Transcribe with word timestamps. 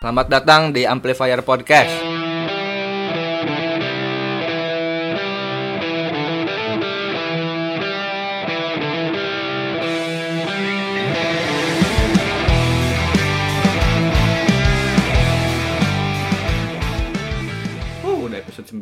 Selamat 0.00 0.32
datang 0.32 0.72
di 0.72 0.88
Amplifier 0.88 1.44
Podcast. 1.44 1.92
Uh, 18.00 18.24
udah 18.24 18.40
episode 18.40 18.72
9. 18.72 18.80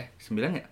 Eh, 0.00 0.08
9 0.16 0.40
ya? 0.56 0.64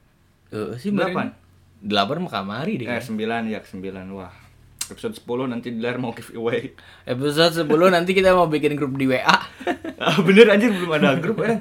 Eh, 0.56 0.72
sih 0.80 0.88
Delapan. 0.88 1.36
Delapan 1.84 2.16
mah 2.24 2.32
kamari 2.32 2.80
deh. 2.80 2.88
Eh, 2.88 2.96
9 2.96 3.52
ya, 3.52 3.60
9. 3.60 4.08
Wah. 4.08 4.43
Episode 4.92 5.16
10 5.16 5.48
nanti 5.48 5.72
Dilar 5.72 5.96
mau 5.96 6.12
giveaway. 6.12 6.76
Episode 7.12 7.64
10 7.64 7.68
nanti 7.88 8.12
kita 8.12 8.36
mau 8.36 8.48
bikin 8.50 8.76
grup 8.76 8.92
di 9.00 9.08
WA. 9.08 9.24
ah, 10.04 10.16
bener 10.20 10.52
anjir 10.52 10.68
belum 10.72 10.92
ada 10.92 11.16
grup 11.16 11.40
eh. 11.40 11.56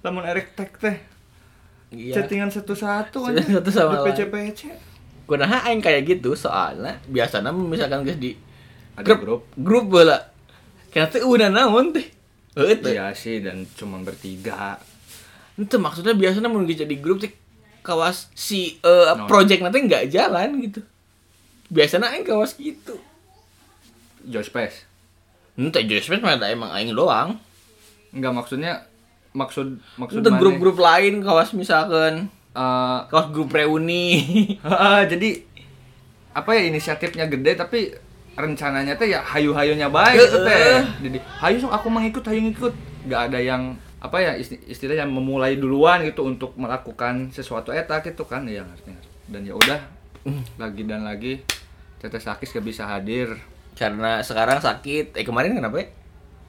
Lamun 0.00 0.24
Erik 0.24 0.56
tag 0.56 0.72
teh. 0.80 0.96
Iya. 1.92 2.24
Chattingan 2.24 2.48
satu-satu 2.48 3.28
anjir. 3.28 3.60
Satu 3.60 3.68
sama 3.68 4.00
Di 4.00 4.16
PC-PC. 4.16 4.60
Kunaha 5.28 5.68
aing 5.68 5.84
kayak 5.84 6.08
gitu 6.08 6.32
soalnya 6.34 6.98
biasanya 7.06 7.52
misalkan 7.52 8.02
geus 8.08 8.18
di 8.18 8.32
Ada 8.96 9.16
grup. 9.20 9.48
grup 9.54 9.86
bola. 9.92 10.18
Kena 10.88 11.08
teh 11.12 11.20
udah 11.20 11.52
naon 11.52 11.92
teh. 11.92 12.08
Heuh 12.56 12.76
teh. 12.80 12.96
Iya 12.96 13.12
sih 13.12 13.44
dan 13.44 13.68
cuma 13.76 14.00
bertiga. 14.00 14.80
Itu 15.60 15.76
maksudnya 15.76 16.16
biasanya 16.16 16.48
geus 16.48 16.80
jadi 16.88 16.96
grup 16.96 17.20
teh 17.20 17.32
kawas 17.84 18.30
si 18.32 18.78
eh, 18.80 19.12
No. 19.12 19.28
project 19.28 19.60
nanti 19.60 19.84
nggak 19.84 20.08
jalan 20.08 20.56
gitu. 20.64 20.80
Biasanya 21.72 22.12
aing 22.12 22.22
kawas 22.22 22.52
gitu. 22.54 23.00
Josh 24.22 24.52
Pace. 24.52 24.84
Ente 25.52 25.80
Jospes 25.82 26.20
mah 26.20 26.36
ada 26.36 26.48
emang 26.48 26.68
aing 26.70 26.92
doang. 26.92 27.40
Enggak 28.12 28.32
maksudnya 28.34 28.84
maksud 29.32 29.80
maksud 29.96 30.20
grup-grup 30.36 30.76
lain 30.76 31.24
kawas 31.24 31.56
misalkan 31.56 32.28
Eh, 32.52 32.98
kawas 33.08 33.32
grup 33.32 33.48
reuni. 33.48 34.20
jadi 35.12 35.40
apa 36.36 36.52
ya 36.52 36.68
inisiatifnya 36.68 37.24
gede 37.24 37.56
tapi 37.56 37.96
rencananya 38.32 38.92
teh 38.96 39.08
ya 39.08 39.24
hayu-hayunya 39.24 39.88
baik 39.88 40.20
gitu 40.20 40.44
teh. 40.44 40.84
Jadi 41.00 41.16
hayu 41.40 41.56
sok 41.56 41.72
aku 41.72 41.88
mau 41.88 42.04
ikut, 42.04 42.20
hayu 42.22 42.44
ngikut. 42.44 42.72
Gak 43.08 43.32
ada 43.32 43.40
yang 43.40 43.72
apa 43.96 44.20
ya 44.20 44.36
isti- 44.36 44.60
istilahnya 44.68 45.08
memulai 45.08 45.56
duluan 45.56 46.04
gitu 46.04 46.28
untuk 46.28 46.52
melakukan 46.52 47.32
sesuatu 47.32 47.72
eta 47.72 48.04
gitu 48.04 48.20
kan 48.24 48.44
ya 48.44 48.68
artinya. 48.68 49.00
Dan 49.24 49.48
ya 49.48 49.56
udah 49.56 49.80
Hmm. 50.22 50.44
lagi 50.54 50.84
dan 50.84 51.02
lagi 51.02 51.40
Teteh 52.02 52.18
Sakis 52.18 52.50
gak 52.50 52.66
bisa 52.66 52.84
hadir 52.84 53.30
Karena 53.72 54.20
sekarang 54.20 54.58
sakit. 54.58 55.14
Eh 55.14 55.22
kemarin 55.22 55.54
kenapa 55.54 55.78
ya? 55.78 55.86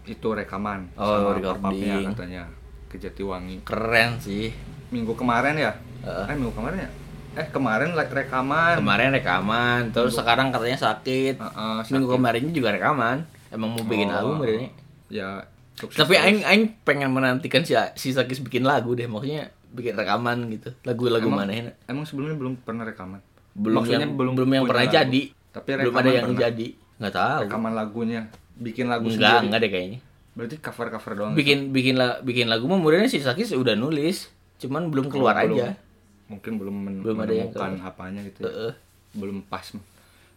itu 0.04 0.28
rekaman 0.28 0.92
Oh, 0.94 1.08
sama 1.08 1.32
recording. 1.32 1.64
papapnya 1.80 1.96
katanya 2.10 2.44
ke 2.86 2.98
Jatiwangi 2.98 3.64
Keren 3.64 4.20
sih. 4.20 4.52
minggu 4.90 5.14
kemarin 5.14 5.56
ya 5.56 5.72
Heeh. 6.02 6.26
eh 6.28 6.36
minggu 6.36 6.52
kemarin 6.52 6.78
ya 6.78 6.90
eh 7.34 7.48
kemarin 7.48 7.90
rekaman 7.94 8.76
Kemarin 8.78 9.10
rekaman, 9.12 9.82
terus 9.90 10.14
sekarang 10.14 10.52
katanya 10.52 10.76
sakit. 10.76 11.40
Heeh, 11.40 11.78
Minggu 11.88 12.06
sakit. 12.06 12.14
kemarinnya 12.14 12.52
juga 12.52 12.70
rekaman. 12.72 13.24
Emang 13.50 13.70
mau 13.72 13.82
bikin 13.82 14.06
Oh. 14.06 14.18
album 14.20 14.36
berarti. 14.40 14.68
ya 15.08 15.42
sukses 15.74 15.98
Tapi 15.98 16.14
aing 16.16 16.44
aing 16.44 16.64
pengen 16.84 17.10
menantikan 17.10 17.62
si 17.62 17.72
si 17.96 18.12
Sakis 18.12 18.38
bikin 18.40 18.62
lagu 18.62 18.92
deh, 18.92 19.08
maksudnya 19.08 19.48
bikin 19.70 19.96
rekaman 19.96 20.52
gitu. 20.52 20.76
Lagu-lagu 20.84 21.26
mana 21.26 21.50
ya? 21.50 21.72
emang 21.88 22.04
sebelumnya 22.04 22.36
belum 22.36 22.54
pernah 22.60 22.84
rekaman 22.84 23.24
Belum 23.54 23.80
Maksudnya 23.80 24.04
yang 24.04 24.14
belum 24.14 24.34
belum, 24.36 24.50
yang 24.52 24.66
pernah 24.68 24.84
lagu. 24.84 24.96
jadi. 25.00 25.22
Tapi 25.54 25.70
belum 25.78 25.94
ada 25.94 26.10
yang 26.10 26.26
pernah. 26.28 26.42
jadi. 26.44 26.68
Nggak 26.96 27.14
tahu. 27.14 27.40
rekaman 27.46 27.74
lagunya 27.74 28.22
bikin 28.56 28.86
lagu 28.86 29.06
Enggak, 29.06 29.18
sendiri 29.34 29.46
enggak 29.46 29.60
deh 29.60 29.72
kayaknya. 29.72 30.00
berarti 30.34 30.56
cover 30.58 30.88
cover 30.90 31.12
doang 31.14 31.34
Bikin 31.34 31.70
bikin 31.70 31.94
la- 31.94 32.18
bikin 32.20 32.48
lagu 32.48 32.66
mah 32.66 32.76
mudahnya 32.76 33.06
si 33.06 33.18
Sakis 33.18 33.50
udah 33.52 33.74
nulis, 33.74 34.30
cuman 34.58 34.88
belum 34.88 35.08
keluar 35.08 35.38
belum. 35.40 35.58
aja. 35.58 35.78
mungkin 36.26 36.52
belum, 36.56 36.74
men- 36.76 37.02
Belum 37.02 37.18
ada 37.20 37.30
yang 37.30 37.48
menemukan 37.48 37.72
apanya 37.84 38.22
gitu 38.24 38.40
ya. 38.40 38.46
Heeh. 38.48 38.74
belum 39.14 39.38
pas 39.44 39.62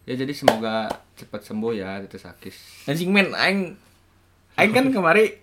ya 0.03 0.13
jadi 0.13 0.29
semoga 0.31 0.85
cepat 1.15 1.41
sembuh 1.41 1.73
ya 1.73 1.97
itu 1.99 2.15
sakis 2.15 2.85
Anjing 2.85 3.09
men, 3.09 3.33
aing 3.33 3.73
aing 4.53 4.71
kan 4.71 4.85
kemari 4.93 5.33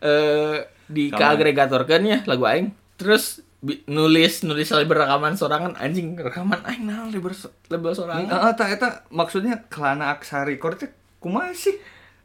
eh 0.00 0.56
di 0.84 1.04
Kawan. 1.06 1.20
keagregator 1.34 1.82
kan 1.82 2.00
ya 2.02 2.24
lagu 2.24 2.44
aing. 2.44 2.72
Terus 2.94 3.43
nulis 3.88 4.44
nulis 4.44 4.68
label 4.76 5.08
rekaman 5.08 5.34
sorangan 5.40 5.72
anjing 5.80 6.14
rekaman 6.20 6.60
aing 6.68 6.84
nah 6.84 7.08
label 7.08 7.32
label 7.72 7.92
sorangan. 7.96 8.28
Heeh, 8.28 8.50
eta 8.52 8.64
eta 8.68 8.88
maksudnya 9.08 9.64
kelana 9.72 10.12
aksa 10.12 10.44
record 10.44 10.76
teh 10.76 10.90
kumaha 11.20 11.56
sih 11.56 11.76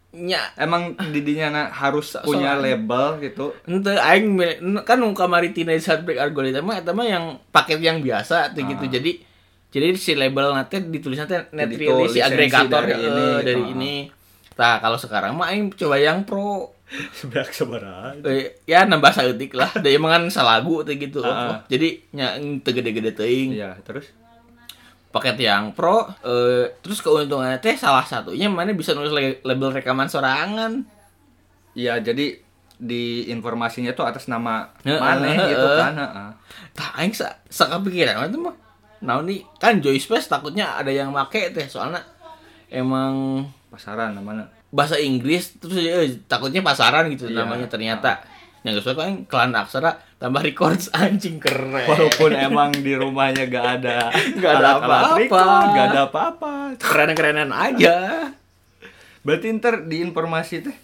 Nya 0.09 0.41
emang 0.57 0.97
didinya 1.13 1.53
na 1.53 1.63
harus 1.69 2.17
So- 2.17 2.25
punya 2.25 2.57
label 2.57 3.21
gitu 3.21 3.53
ente 3.69 3.93
aing 3.93 4.41
kan 4.81 4.97
kamari 5.13 5.53
tina 5.53 5.77
Heartbreak 5.77 6.17
algorithm 6.17 6.65
mah 6.65 6.81
eta 6.81 6.97
mah 6.97 7.05
yang 7.05 7.37
paket 7.53 7.77
yang 7.77 8.01
biasa 8.01 8.57
tuh 8.57 8.65
gitu. 8.65 8.89
Ah. 8.89 8.91
Jadi 8.97 9.11
jadi 9.69 9.93
si 10.01 10.17
label 10.17 10.49
nanti 10.57 10.81
ditulisnya 10.81 11.29
teh 11.29 11.45
net 11.53 11.69
si 12.09 12.19
agregator 12.25 12.89
dari 12.89 12.97
dari 12.97 13.05
ini, 13.05 13.27
dari 13.45 13.61
gitu. 13.61 13.73
ini. 13.77 13.93
Nah, 14.59 14.83
kalau 14.83 14.99
sekarang 14.99 15.39
mah 15.39 15.55
aing 15.55 15.71
coba 15.71 15.95
yang 15.95 16.27
pro. 16.27 16.75
seberak 16.89 17.53
sebarang 17.53 18.25
Eh, 18.25 18.65
ya 18.65 18.83
nambah 18.83 19.13
saeutik 19.13 19.55
lah. 19.55 19.71
Da 19.77 19.87
emang 19.87 20.11
kan 20.11 20.23
salagu 20.27 20.83
teh 20.83 20.99
gitu. 20.99 21.23
Ah. 21.23 21.63
jadi 21.71 22.01
nya 22.11 22.35
teu 22.59 22.75
gede-gede 22.75 23.15
teuing. 23.15 23.55
Iya 23.55 23.79
terus? 23.87 24.11
Paket 25.13 25.37
yang 25.41 25.71
pro 25.71 26.11
eh, 26.25 26.75
terus 26.83 26.99
keuntungannya 26.99 27.61
teh 27.63 27.77
salah 27.79 28.03
satunya 28.03 28.51
mana 28.51 28.75
bisa 28.75 28.91
nulis 28.97 29.15
label 29.45 29.69
rekaman 29.71 30.11
sorangan. 30.11 30.83
Iya, 31.77 32.01
jadi 32.01 32.41
di 32.79 33.29
informasinya 33.29 33.93
tuh 33.93 34.07
atas 34.07 34.31
nama 34.31 34.71
mana 34.87 35.27
gitu 35.51 35.67
kan, 35.75 35.99
heeh. 35.99 36.29
tah 36.71 36.95
aing 36.95 37.11
sa 37.11 37.35
sakapikiran 37.51 38.23
itu 38.31 38.39
mah. 38.39 38.55
Nah 39.03 39.19
ini 39.19 39.43
kan 39.59 39.83
Joy 39.83 39.99
Space 39.99 40.31
takutnya 40.31 40.79
ada 40.79 40.87
yang 40.87 41.11
make 41.11 41.51
teh 41.51 41.67
soalnya 41.67 41.99
emang 42.71 43.43
Pasaran 43.69 44.11
namanya. 44.11 44.49
bahasa 44.69 44.95
Inggris 44.95 45.55
terus 45.55 45.77
eh, 45.77 46.21
takutnya 46.23 46.61
pasaran 46.61 47.05
gitu 47.07 47.25
Iya. 47.25 47.41
namanya 47.41 47.65
ternyata 47.65 48.21
yang 48.59 48.75
gak 48.75 48.83
suka 48.83 49.01
kan 49.01 49.15
kelan 49.23 49.49
aksara 49.51 49.91
tambah 50.15 50.41
records 50.41 50.91
anjing 50.95 51.37
keren 51.37 51.85
Walaupun 51.85 52.31
emang 52.31 52.69
di 52.71 52.93
rumahnya 52.93 53.45
gak 53.45 53.65
ada 53.79 54.09
Nggak 54.35 54.53
ada 54.53 54.69
apa-apa. 54.77 55.45
gak 55.69 55.85
ada 55.87 56.01
apa-apa. 56.05 56.51
keren-kerenan 56.75 57.49
aja 57.49 58.29
Berarti 59.19 59.51
ntar 59.53 59.83
di 59.83 59.99
informasi 59.99 60.61
teh 60.61 60.77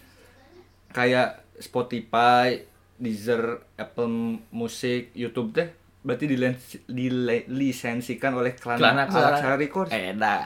kayak 0.89 1.43
Spotify, 1.55 2.57
Deezer, 2.95 3.43
Apple 3.75 4.11
Music, 4.49 5.11
YouTube 5.11 5.51
teh 5.51 5.67
berarti 6.01 6.25
dilensi- 6.27 6.83
dilisensikan 6.85 8.33
oleh 8.33 8.53
Kelana 8.53 8.77
Kelana 8.77 9.01
Aksara. 9.03 9.35
Aksara 9.35 9.55
Records. 9.55 9.89
edan 9.89 10.41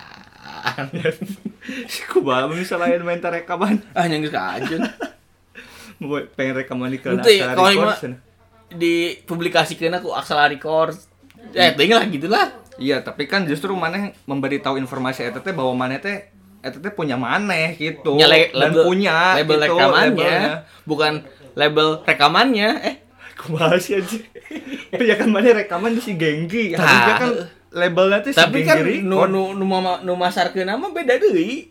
Kuba 2.08 2.48
bisa 2.48 2.76
lain 2.76 3.02
main 3.02 3.20
rekaman. 3.20 3.84
ah 3.92 4.04
yang 4.04 4.20
geus 4.20 4.32
kaajun 4.32 4.82
Mau 6.00 6.16
pengen 6.32 6.56
rekaman 6.58 6.88
di 6.88 6.98
Itu 6.98 7.10
ya, 7.28 7.52
Aksara 7.52 7.60
Records. 7.68 8.00
emang- 8.02 8.20
dipublikasikan 8.72 9.92
aku 9.94 10.10
Aksara 10.12 10.48
Record 10.48 10.96
eh 11.52 11.74
tinggal 11.74 12.00
lah 12.00 12.08
gitulah 12.08 12.48
Iya, 12.76 13.02
tapi 13.02 13.26
kan 13.26 13.44
justru 13.44 13.74
maneh 13.74 14.16
memberitahu 14.24 14.78
informasi 14.78 15.26
eta 15.26 15.40
teh 15.40 15.52
bahwa 15.52 15.76
maneh 15.78 16.00
teh 16.00 16.32
eta 16.58 16.76
teh 16.76 16.88
punya 16.90 17.16
maneh 17.16 17.76
gitu. 17.76 18.16
Nya 18.16 18.24
le- 18.26 18.48
dan 18.50 18.72
label, 18.72 18.84
punya 18.86 19.16
label 19.36 19.58
gitu, 19.58 19.66
rekamannya 19.68 20.16
labelnya. 20.32 20.56
bukan 20.86 21.14
label 21.54 21.88
rekamannya 22.02 22.70
eh 22.82 22.96
Kumaha 23.36 23.76
sih 23.76 23.96
aja. 23.96 24.16
Tapi 24.92 25.04
ya 25.06 25.16
kan 25.16 25.28
maneh 25.28 25.52
rekaman 25.54 25.92
di 25.92 26.02
si 26.02 26.16
Genggi. 26.16 26.72
Harusnya 26.74 27.16
kan 27.18 27.30
labelnya 27.72 28.20
si 28.22 28.34
tapi 28.34 28.62
kan 28.62 28.82
nu 28.82 29.26
nu 29.26 29.54
nu 29.54 29.64
mama 29.64 30.02
nu 30.02 30.14
masarkeun 30.14 30.66
nama 30.66 30.90
beda 30.90 31.16
deui 31.16 31.70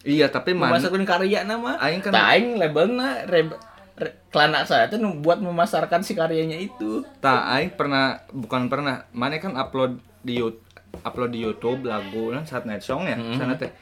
Iya, 0.00 0.30
tapi 0.30 0.54
nu 0.54 0.62
man 0.62 0.72
masarkeun 0.72 1.02
karya 1.02 1.42
nama 1.42 1.74
Aing 1.76 1.98
kan- 2.00 2.14
aing 2.14 2.54
labelna 2.54 3.26
re, 3.26 3.50
re, 3.96 4.10
kelana 4.28 4.62
saya 4.62 4.86
tuh 4.86 5.02
buat 5.16 5.38
memasarkan 5.38 6.00
si 6.00 6.14
karyanya 6.14 6.54
itu 6.56 7.02
tak 7.18 7.42
aing 7.50 7.74
pernah 7.74 8.22
bukan 8.30 8.66
pernah. 8.66 9.10
Maneh 9.10 9.36
kan 9.36 9.52
upload 9.52 9.98
di 10.20 10.38
YouTube 10.38 10.62
upload 11.00 11.30
di 11.30 11.40
YouTube 11.40 11.84
lagu 11.84 12.30
kan 12.30 12.42
saat 12.42 12.62
night 12.64 12.80
song 12.80 13.04
ya. 13.04 13.14
Mhm. 13.14 13.36
Sana 13.36 13.54
teh. 13.54 13.74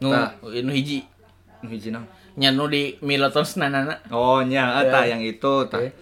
nu 0.00 0.08
nu 0.40 0.72
hiji 0.72 1.04
Nu 1.60 1.68
hiji 1.68 1.92
naon? 1.92 2.08
nya 2.34 2.48
nu 2.48 2.64
di 2.64 2.96
Miloton 2.98 3.44
Senanana 3.44 4.00
Oh, 4.08 4.40
nya 4.40 4.80
eta 4.80 5.04
Ya. 5.04 5.12
yang 5.12 5.20
itu 5.20 5.68
tah. 5.68 5.76
Oke. 5.76 5.92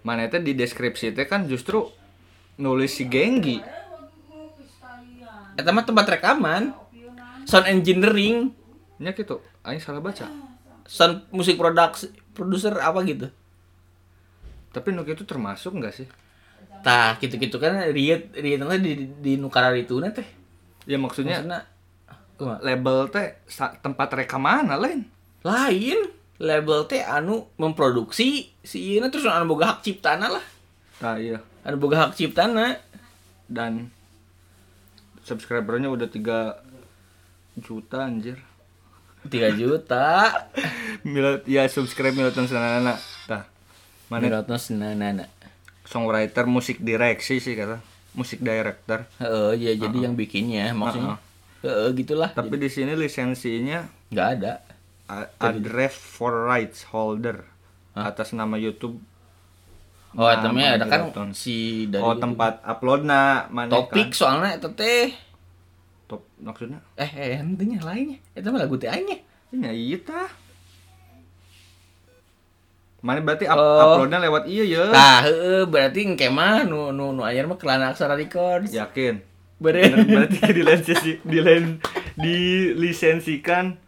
Maneh 0.00 0.26
teh 0.26 0.40
di 0.40 0.56
deskripsi 0.56 1.12
teh 1.12 1.22
kan 1.22 1.44
justru 1.44 1.92
nulis 2.56 2.88
si 2.90 3.04
Genggi. 3.04 3.60
Eta 5.58 5.74
mah 5.74 5.82
tempat 5.82 6.06
rekaman. 6.06 6.70
Sound 7.42 7.66
engineering, 7.66 8.54
Nya 9.02 9.10
gitu. 9.16 9.42
Aing 9.66 9.82
salah 9.82 9.98
baca. 9.98 10.28
sound 10.88 11.26
musik 11.34 11.58
produksi, 11.58 12.08
produser 12.32 12.72
apa 12.78 13.02
gitu. 13.04 13.28
Tapi 14.70 14.88
nuk 14.94 15.08
itu 15.08 15.24
termasuk 15.26 15.74
enggak 15.76 15.96
sih? 15.96 16.06
Tah, 16.84 17.18
gitu-gitu 17.18 17.58
kan 17.58 17.88
riet 17.90 18.30
riet 18.36 18.62
di 18.78 18.92
di 19.18 19.32
nukara 19.34 19.74
itu 19.74 19.98
teh. 20.14 20.28
Ya 20.86 20.96
maksudnya 20.96 21.42
Maksudnya 21.42 21.60
label 22.62 23.10
teh 23.10 23.42
tempat 23.82 24.08
rekaman 24.14 24.70
lain. 24.78 25.02
lain. 25.42 25.98
label 26.38 26.86
teh 26.86 27.02
anu 27.02 27.50
memproduksi 27.58 28.54
si 28.62 28.78
ieu 28.78 29.02
terus 29.10 29.26
anu 29.26 29.50
boga 29.50 29.74
hak 29.74 29.82
ciptana 29.82 30.30
lah 30.30 30.44
Nah, 31.02 31.18
iya. 31.18 31.42
anu 31.66 31.82
boga 31.82 32.06
hak 32.06 32.14
ciptana 32.14 32.78
Dan 33.50 33.90
subscribernya 35.28 35.92
udah 35.92 36.08
3 36.08 37.60
juta 37.60 37.98
anjir. 38.00 38.40
3 39.28 39.60
juta 39.60 40.32
Milot 41.12 41.44
ya 41.44 41.68
subscribe 41.68 42.16
Miloton 42.16 42.48
Sanana. 42.48 42.96
Tah. 43.28 43.44
Mana 44.08 44.24
Mirotos 44.24 44.72
nana 44.72 45.28
songwriter 45.84 46.44
musik 46.44 46.80
direksi 46.80 47.40
sih 47.40 47.52
kata. 47.52 47.80
Musik 48.16 48.40
director. 48.40 49.04
Heeh, 49.20 49.52
ya 49.56 49.72
jadi 49.76 50.08
yang 50.08 50.16
bikinnya 50.16 50.72
maksudnya. 50.72 51.16
Heeh, 51.64 51.92
gitulah. 51.96 52.32
Tapi 52.32 52.56
di 52.56 52.68
sini 52.68 52.92
lisensinya 52.96 53.84
nggak 54.12 54.28
ada. 54.38 54.52
a- 55.08 55.32
address 55.40 55.96
for 55.96 56.44
rights 56.44 56.84
holder 56.92 57.48
atas 57.96 58.36
nama 58.36 58.60
YouTube. 58.60 59.00
Oh, 60.12 60.24
Nah, 60.24 60.40
temennya 60.40 60.70
ada 60.74 60.86
kan 60.86 61.00
Miroton. 61.04 61.30
si 61.32 61.56
dari 61.86 62.00
oh, 62.00 62.16
tempat 62.16 62.64
uploadna 62.64 63.46
mana 63.48 63.68
topik 63.68 64.08
kan? 64.08 64.16
soalnya 64.16 64.56
eta 64.56 64.68
teh. 64.70 65.12
Top 66.04 66.24
maksudnya? 66.38 66.80
Eh, 66.96 67.06
eh 67.06 67.36
henteu 67.36 67.64
nya 67.64 67.80
lainnya. 67.80 68.16
Eta 68.32 68.48
mah 68.48 68.58
lagu 68.58 68.74
teh 68.74 68.88
aing. 68.88 69.20
Ya 69.50 69.68
iya 69.68 69.98
tah. 69.98 70.28
Mana 72.98 73.20
berarti 73.20 73.46
up- 73.46 73.54
Oh. 73.54 73.94
uploadnya 73.94 74.18
lewat 74.18 74.44
iya 74.44 74.64
ya? 74.66 74.84
Tah, 74.90 75.18
heeh, 75.22 75.62
berarti 75.64 76.02
engke 76.02 76.26
mah 76.28 76.64
nu 76.64 76.90
nu 76.90 77.12
nu 77.12 77.22
anyar 77.22 77.46
mah 77.46 77.54
kelana 77.54 77.92
aksara 77.92 78.16
records. 78.16 78.72
Yakin. 78.72 79.22
Bener. 79.58 79.92
Berarti 80.02 80.38
dilensi 80.56 80.94
dilen 81.22 81.78
dilisensikan 82.16 83.78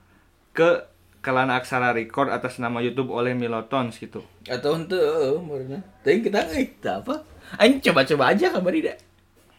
ke 0.51 0.85
Kelana 1.21 1.61
Aksara 1.61 1.93
Record 1.93 2.33
atas 2.33 2.57
nama 2.57 2.81
YouTube 2.81 3.13
oleh 3.13 3.37
Milotons 3.37 3.97
gitu. 3.97 4.25
Atau 4.49 4.73
henteu 4.73 4.97
heeh, 4.97 5.37
bener. 5.37 5.81
Tapi 6.01 6.25
kita 6.25 6.49
eh 6.49 6.73
tah 6.81 7.05
apa? 7.05 7.21
Aing 7.61 7.81
coba-coba 7.85 8.33
aja 8.33 8.49
kabar 8.49 8.73
ida. 8.73 8.97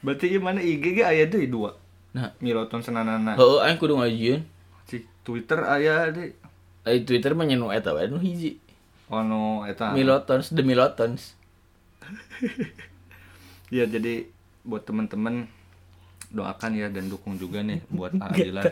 Berarti 0.01 0.33
ieu 0.33 0.41
mana 0.41 0.57
IG 0.57 0.97
ge 0.97 1.03
aya 1.05 1.29
deui 1.29 1.45
dua. 1.45 1.77
Nah, 2.11 2.33
Milotons 2.41 2.89
sananana. 2.89 3.37
heeh 3.37 3.59
aing 3.61 3.77
kudu 3.77 3.93
ngajieun. 3.93 4.41
Si 4.89 5.05
Twitter 5.21 5.61
aya 5.61 6.09
deui. 6.09 6.33
Eh 6.81 7.05
Twitter 7.05 7.37
mah 7.37 7.45
nyenu 7.45 7.69
eta 7.69 7.93
wae 7.93 8.09
nu 8.09 8.17
hiji. 8.17 8.57
Ono 9.13 9.69
eta. 9.69 9.93
Milotons, 9.93 10.49
The 10.49 10.63
Milotons. 10.65 11.37
Ya 13.71 13.87
jadi 13.87 14.27
buat 14.67 14.83
temen-temen 14.83 15.47
doakan 16.27 16.75
ya 16.75 16.91
dan 16.91 17.07
dukung 17.07 17.39
juga 17.39 17.63
nih 17.63 17.79
buat 17.87 18.11
Adilan. 18.27 18.67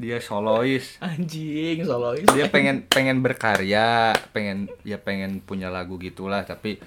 Dia 0.00 0.16
solois. 0.16 0.96
Anjing, 1.04 1.84
solois. 1.84 2.24
Dia 2.32 2.48
pengen 2.48 2.88
pengen 2.88 3.20
berkarya, 3.20 4.16
pengen 4.32 4.72
ya 4.80 4.96
pengen 4.96 5.44
punya 5.44 5.68
lagu 5.68 6.00
gitulah 6.00 6.40
tapi 6.48 6.80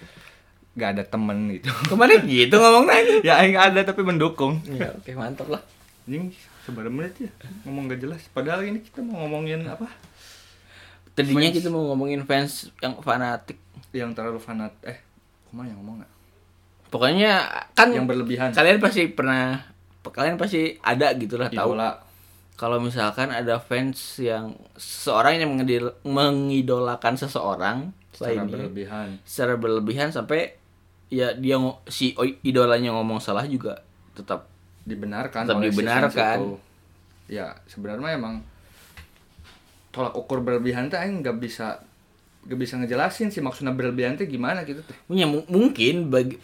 gak 0.74 0.98
ada 0.98 1.04
temen 1.06 1.54
gitu. 1.54 1.70
Kemarin 1.94 2.26
gitu 2.26 2.58
ngomong 2.58 2.90
nanya. 2.90 3.16
ya 3.30 3.34
aing 3.46 3.54
ada 3.54 3.86
tapi 3.86 4.02
mendukung. 4.02 4.58
Ya, 4.66 4.90
oke 4.98 5.14
mantap 5.14 5.46
lah. 5.54 5.62
Ini 6.10 6.34
seberapa 6.66 6.90
menit 6.90 7.30
ya 7.30 7.32
ngomong 7.70 7.94
gak 7.94 8.02
jelas. 8.02 8.26
Padahal 8.34 8.66
ini 8.66 8.82
kita 8.82 9.06
mau 9.06 9.22
ngomongin 9.30 9.62
apa? 9.70 9.86
Tadinya 11.14 11.46
Fans. 11.46 11.58
kita 11.62 11.70
mau 11.70 11.84
ngomongin 11.94 12.26
fans 12.26 12.74
yang 12.82 12.98
fanatik. 13.06 13.62
Yang 13.94 14.18
terlalu 14.18 14.42
fanat. 14.42 14.74
Eh, 14.82 14.98
ke 15.46 15.52
mana 15.54 15.70
yang 15.70 15.78
ngomong 15.86 16.02
gak? 16.02 16.12
Pokoknya 16.90 17.32
kan 17.78 17.94
Yang 17.94 18.10
berlebihan. 18.10 18.50
kalian 18.50 18.82
pasti 18.82 19.06
pernah 19.14 19.62
kalian 20.02 20.42
pasti 20.42 20.82
ada 20.82 21.14
gitulah 21.14 21.54
tahu. 21.54 21.78
Kalau 22.56 22.78
misalkan 22.78 23.30
ada 23.30 23.58
fans 23.58 23.98
yang 24.18 24.54
seorang 24.76 25.38
yang 25.38 25.52
mengidol- 25.52 25.98
mengidolakan 26.04 27.16
seseorang 27.16 27.78
Secara 28.10 28.18
selain 28.32 28.40
dia, 28.40 28.54
berlebihan. 28.54 29.08
secara 29.24 29.54
berlebihan 29.56 30.10
sampai 30.10 30.54
ya 31.08 31.34
dia 31.34 31.58
si 31.88 32.14
idolanya 32.42 32.90
ngomong 32.92 33.18
salah 33.18 33.46
juga 33.46 33.82
tetap 34.12 34.50
Dibenarkan 34.84 35.46
Tetap 35.46 35.58
si 35.58 35.68
dibenarkan. 35.70 36.38
itu. 36.38 36.54
Ya, 37.30 37.56
sebenarnya 37.66 38.14
emang 38.14 38.44
tolak 39.90 40.12
ukur 40.14 40.40
berlebihan 40.40 40.88
teh 40.88 40.98
aing 40.98 41.22
nggak 41.22 41.38
bisa 41.38 41.80
gak 42.44 42.60
bisa 42.60 42.76
ngejelasin 42.76 43.30
sih 43.30 43.40
maksudnya 43.40 43.72
berlebihan 43.72 44.14
teh 44.14 44.26
gimana 44.26 44.62
gitu 44.62 44.82
teh. 44.82 44.92
punya 45.06 45.24
mu- 45.24 45.48
mungkin 45.48 46.10
bagi 46.10 46.36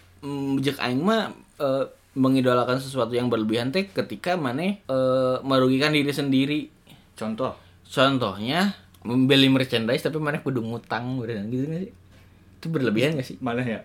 jek 0.57 0.79
aing 0.79 1.01
mah 1.01 1.27
eh, 1.57 1.85
mengidolakan 2.19 2.83
sesuatu 2.83 3.16
yang 3.16 3.31
berlebihan 3.31 3.71
teh 3.71 3.88
ketika 3.88 4.36
maneh 4.36 4.83
eh, 4.86 5.36
merugikan 5.42 5.95
diri 5.95 6.12
sendiri 6.12 6.60
Contoh, 7.16 7.51
contohnya 7.83 8.71
membeli 9.04 9.48
merchandise 9.48 10.04
tapi 10.04 10.19
maneh 10.19 10.39
kudu 10.39 10.60
ngutang 10.60 11.19
beneran 11.19 11.48
gitu 11.48 11.68
nggak 11.68 11.81
sih 11.83 11.92
itu 12.60 12.68
berlebihan 12.68 13.16
gak 13.16 13.27
sih 13.27 13.36
mana 13.39 13.63
ya? 13.63 13.80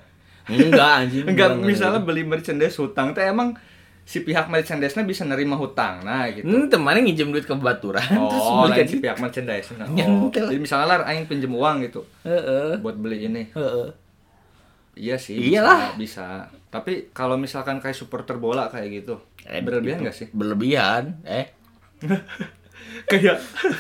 enggak 0.45 0.91
anjing 1.03 1.25
Enggak, 1.31 1.57
enggak, 1.57 1.67
misalnya 1.67 2.01
beli 2.03 2.23
merchandise 2.23 2.75
hutang 2.79 3.11
teh 3.11 3.23
emang 3.27 3.55
si 4.05 4.21
pihak 4.21 4.53
merchandise-nya 4.53 5.03
bisa 5.03 5.25
nerima 5.25 5.57
hutang 5.57 6.05
nah 6.05 6.29
gitu. 6.29 6.45
Hmm, 6.45 6.69
temannya 6.69 7.09
nginjem 7.09 7.33
duit 7.33 7.49
ke 7.49 7.55
baturan 7.57 8.05
terus 8.31 8.45
Oh, 8.45 8.69
lain 8.69 8.85
si 8.85 9.01
pihak 9.01 9.17
merchandise. 9.17 9.73
Nah, 9.81 9.89
oh. 9.89 10.29
Jadi 10.29 10.61
misalnya 10.61 10.87
lah 10.93 10.97
aing 11.09 11.25
pinjem 11.25 11.49
uang 11.49 11.89
gitu 11.89 12.05
Heeh. 12.23 12.77
buat 12.85 12.95
beli 13.01 13.25
ini. 13.27 13.49
Heeh. 13.57 13.89
Iya 14.95 15.17
sih. 15.19 15.35
Iyalah. 15.37 15.95
Bisa, 15.95 15.99
bisa. 15.99 16.27
Tapi 16.71 17.11
kalau 17.11 17.35
misalkan 17.35 17.79
kayak 17.79 17.95
supporter 17.95 18.39
bola 18.39 18.67
kayak 18.67 19.03
gitu, 19.03 19.15
Eh, 19.45 19.61
berlebihan 19.61 19.99
gitu. 19.99 20.05
nggak 20.07 20.17
sih? 20.17 20.27
Berlebihan, 20.31 21.19
eh. 21.23 21.51
kayak 23.11 23.37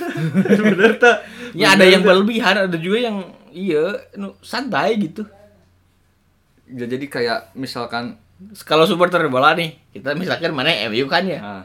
bener 0.62 0.92
tak? 0.98 1.22
Ya 1.52 1.74
ada 1.74 1.84
yang 1.84 2.02
berlebihan, 2.02 2.66
ada 2.66 2.76
juga 2.76 2.98
yang 3.00 3.18
iya, 3.50 3.94
nu 4.14 4.34
santai 4.40 4.98
gitu. 4.98 5.22
Ya, 6.66 6.86
jadi 6.88 7.06
kayak 7.06 7.54
misalkan 7.54 8.18
Kalau 8.66 8.82
supporter 8.84 9.22
bola 9.30 9.54
nih, 9.54 9.78
kita 9.94 10.12
misalkan 10.18 10.50
mana 10.52 10.68
MU 10.90 11.06
kan 11.06 11.22
ya. 11.24 11.38
ah, 11.40 11.62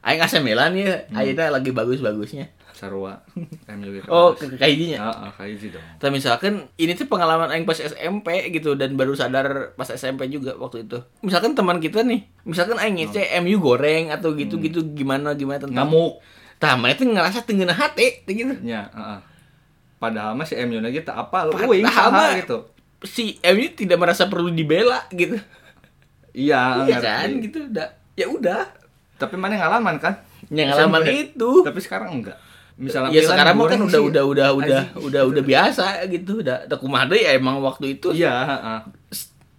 Aing 0.00 0.22
AC 0.22 0.38
Milan 0.38 0.72
ya, 0.74 1.02
ayeuna 1.10 1.50
lagi 1.50 1.70
bagus-bagusnya. 1.70 2.46
Sarua 2.82 3.22
gitu. 3.94 4.10
Oh, 4.10 4.34
kayak 4.34 4.74
gini 4.74 4.98
ya. 4.98 5.06
Ah, 5.06 5.30
kayak 5.38 5.54
gitu 5.54 5.78
dong. 5.78 5.86
Tapi 6.02 6.18
misalkan 6.18 6.66
ini 6.74 6.98
tuh 6.98 7.06
pengalaman 7.06 7.46
aing 7.54 7.62
pas 7.62 7.78
SMP 7.78 8.50
gitu 8.50 8.74
dan 8.74 8.98
baru 8.98 9.14
sadar 9.14 9.78
pas 9.78 9.86
SMP 9.86 10.26
juga 10.26 10.58
waktu 10.58 10.90
itu. 10.90 10.98
Misalkan 11.22 11.54
teman 11.54 11.78
kita 11.78 12.02
nih, 12.02 12.26
misalkan 12.42 12.82
aing 12.82 12.98
ngece 12.98 13.30
MU 13.38 13.62
goreng 13.62 14.10
atau 14.10 14.34
gitu-gitu 14.34 14.82
gimana 14.98 15.38
gimana 15.38 15.62
tentang 15.62 15.86
Ngamuk. 15.86 16.18
Tah, 16.58 16.74
mana 16.74 16.98
tuh 16.98 17.06
ngerasa 17.06 17.46
tengeuna 17.46 17.74
hati 17.74 18.26
teh 18.26 18.34
gitu. 18.34 18.54
Ya, 18.66 18.90
ah, 18.90 19.18
ah. 19.18 19.20
Padahal 20.02 20.34
mah 20.34 20.42
si 20.42 20.58
MU 20.58 20.82
nya 20.82 20.90
gitu 20.90 21.14
apa 21.14 21.46
lu 21.46 21.54
saha 21.86 22.34
gitu. 22.42 22.66
Si 23.06 23.38
MU 23.46 23.66
tidak 23.78 24.02
merasa 24.02 24.26
perlu 24.26 24.50
dibela 24.50 25.06
gitu. 25.14 25.38
Iya, 26.34 26.90
Iya 26.90 26.98
kan 26.98 27.30
gitu 27.38 27.70
udah. 27.70 27.88
Ya 28.18 28.26
udah. 28.26 28.62
Tapi 29.22 29.38
mana 29.38 29.54
ngalaman 29.54 30.02
kan? 30.02 30.18
Yang 30.50 30.74
ngalaman 30.74 31.02
itu. 31.06 31.50
Tapi 31.62 31.78
sekarang 31.78 32.10
enggak. 32.18 32.38
Misalnya 32.80 33.12
Ya 33.12 33.22
sekarang 33.24 33.54
mah 33.58 33.68
kan 33.68 33.80
udah 33.84 34.00
udah 34.00 34.24
udah 34.24 34.48
udah 34.56 34.82
udah 34.98 35.22
udah 35.28 35.42
biasa 35.44 36.04
gitu. 36.08 36.40
Udah 36.40 36.64
udah 36.66 36.78
kumaha 36.80 37.08
deui 37.08 37.22
ya 37.24 37.36
emang 37.36 37.60
waktu 37.60 38.00
itu 38.00 38.12
Iya, 38.12 38.32
heeh. 38.32 38.80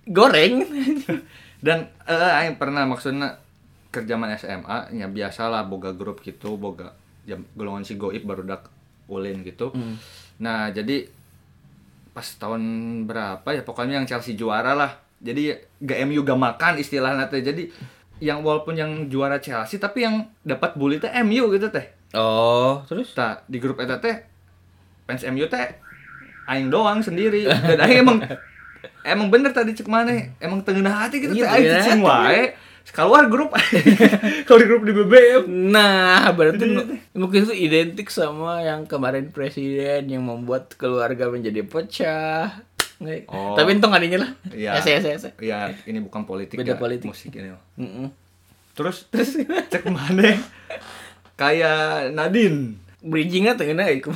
goreng. 0.10 0.53
Dan 1.65 1.88
eh 2.03 2.32
aing 2.43 2.60
pernah 2.60 2.84
maksudnya 2.84 3.39
kerjaman 3.93 4.36
SMA 4.36 4.91
nya 4.98 5.08
biasalah 5.08 5.70
boga 5.70 5.93
grup 5.96 6.20
gitu, 6.25 6.58
boga 6.60 6.91
jam 7.24 7.46
golongan 7.55 7.88
si 7.88 7.96
goib 7.96 8.25
baru 8.27 8.43
dak 8.43 8.67
ulin 9.08 9.46
gitu. 9.48 9.72
Hmm. 9.72 9.96
Nah, 10.43 10.74
jadi 10.74 11.08
pas 12.12 12.25
tahun 12.25 12.62
berapa 13.08 13.48
ya 13.53 13.63
pokoknya 13.63 14.03
yang 14.03 14.08
Chelsea 14.10 14.36
juara 14.36 14.75
lah. 14.75 15.00
Jadi 15.24 15.55
gak 15.79 16.03
MU 16.03 16.20
gak 16.27 16.36
makan 16.36 16.74
istilahnya 16.84 17.32
teh. 17.32 17.39
Jadi 17.39 17.72
yang 18.20 18.43
walaupun 18.43 18.75
yang 18.75 18.91
juara 19.08 19.39
Chelsea 19.39 19.79
tapi 19.79 20.03
yang 20.03 20.27
dapat 20.43 20.75
bully 20.75 21.00
teh 21.00 21.10
MU 21.24 21.48
gitu 21.48 21.72
teh. 21.72 21.88
Oh, 22.13 22.86
terus 22.86 23.10
Tah 23.12 23.41
di 23.43 23.58
grup 23.58 23.77
eta 23.77 23.98
teh 23.98 24.22
fans 25.03 25.25
MU 25.27 25.46
teh 25.46 25.65
aing 26.46 26.67
doang 26.67 27.00
sendiri. 27.00 27.43
Dan 27.46 27.79
aing 27.79 28.00
emang 28.00 28.17
emang 29.01 29.27
bener 29.27 29.50
tadi 29.50 29.72
cek 29.72 29.86
mana 29.86 30.12
emang 30.38 30.62
tengah 30.62 30.84
hati 31.01 31.20
gitu 31.20 31.34
Iya, 31.34 31.43
teh 31.43 31.51
aing 31.51 31.67
cicing 31.75 32.01
wae. 32.01 32.53
Keluar 32.86 33.25
grup 33.25 33.55
kalau 34.46 34.60
di 34.60 34.67
grup 34.67 34.84
di 34.84 34.91
BBM. 34.91 35.48
Nah, 35.72 36.27
berarti 36.29 36.67
nu- 36.67 36.84
mungkin 37.15 37.43
itu 37.43 37.55
identik 37.55 38.08
sama 38.08 38.60
yang 38.60 38.84
kemarin 38.84 39.27
presiden 39.27 40.05
yang 40.05 40.22
membuat 40.22 40.75
keluarga 40.75 41.27
menjadi 41.27 41.63
pecah. 41.63 42.60
Nggak- 43.00 43.25
Oh. 43.25 43.55
Tapi 43.55 43.74
untung 43.74 43.89
adanya 43.89 44.20
lah. 44.20 44.32
Iya. 44.50 44.75
Ese, 44.77 44.93
ese, 44.93 45.10
ese. 45.13 45.29
Ya, 45.39 45.72
ini 45.82 45.98
bukan 45.98 46.24
politik 46.24 46.55
Beda 46.55 46.75
ya, 46.75 46.77
politik. 46.77 47.08
musik 47.08 47.32
ini. 47.32 47.55
Mm-mm. 47.77 48.12
Terus 48.74 49.08
cek 49.10 49.88
mana 49.88 50.36
kayak 51.35 52.11
Nadine. 52.11 52.77
Bridgingnya 52.99 53.53
tengah 53.53 53.75
naik 53.77 54.07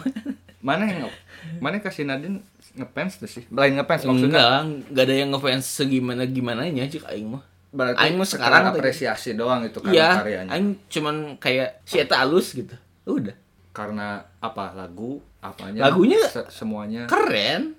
Mana 0.60 0.84
yang 0.84 1.12
mana 1.60 1.78
kasih 1.78 2.04
Nadine 2.04 2.40
ngefans 2.74 3.18
tuh 3.18 3.30
sih? 3.30 3.44
Lain 3.50 3.74
ngefans 3.74 4.04
maksudnya. 4.04 4.28
Enggak, 4.28 4.52
enggak 4.90 5.04
ada 5.04 5.16
yang 5.16 5.30
ngefans 5.30 5.66
segimana 5.66 6.24
gimana 6.24 6.66
nya 6.66 6.86
cik 6.86 7.04
aing 7.06 7.28
mah. 7.30 7.44
Berarti 7.68 8.00
Aing 8.00 8.16
mah 8.16 8.26
sekarang 8.26 8.62
tuh- 8.66 8.80
apresiasi 8.80 9.34
doang 9.34 9.62
itu 9.62 9.78
karena 9.78 9.94
Iya, 9.94 10.10
karyanya. 10.18 10.52
aing 10.52 10.68
cuman 10.88 11.16
kayak 11.36 11.84
si 11.84 11.98
eta 11.98 12.22
alus 12.22 12.54
gitu. 12.54 12.74
Udah. 13.06 13.36
Karena 13.70 14.24
apa 14.38 14.74
lagu 14.74 15.20
apanya 15.38 15.86
Lagunya 15.86 16.18
se- 16.24 16.50
semuanya 16.50 17.06
keren 17.06 17.78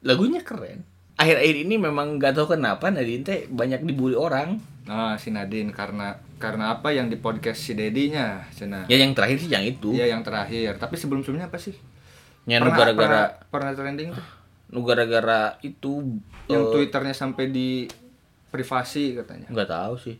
lagunya 0.00 0.40
keren 0.40 0.80
akhir-akhir 1.12 1.56
ini 1.58 1.76
memang 1.76 2.16
nggak 2.16 2.32
tahu 2.32 2.56
kenapa 2.56 2.88
Nadine 2.88 3.20
teh 3.20 3.40
banyak 3.46 3.82
dibully 3.82 4.14
orang 4.14 4.56
nah 4.84 5.14
si 5.14 5.28
Nadine 5.28 5.70
karena 5.70 6.16
karena 6.36 6.76
apa? 6.76 6.92
Yang 6.92 7.16
di 7.16 7.18
podcast 7.18 7.60
si 7.60 7.72
Dedinya 7.72 8.44
cina. 8.52 8.84
Ya 8.86 9.00
yang 9.00 9.16
terakhir 9.16 9.40
sih 9.40 9.48
yang 9.48 9.64
itu. 9.64 9.92
Iya 9.92 10.12
yang 10.12 10.22
terakhir. 10.22 10.76
Tapi 10.76 10.94
sebelum 10.96 11.24
sebelumnya 11.24 11.48
apa 11.48 11.56
sih? 11.56 11.72
Yang 12.44 12.68
Pernah- 12.68 12.78
gara-gara 12.78 13.08
pernah, 13.10 13.26
pernah 13.50 13.72
trending 13.74 14.10
tuh 14.12 14.26
nu 14.66 14.82
gara-gara 14.82 15.54
itu 15.62 16.18
yang 16.50 16.66
eh, 16.66 16.70
twitternya 16.74 17.14
sampai 17.14 17.48
di 17.48 17.86
privasi 18.50 19.14
katanya. 19.14 19.46
Nggak 19.48 19.70
tahu 19.70 19.94
sih. 19.96 20.16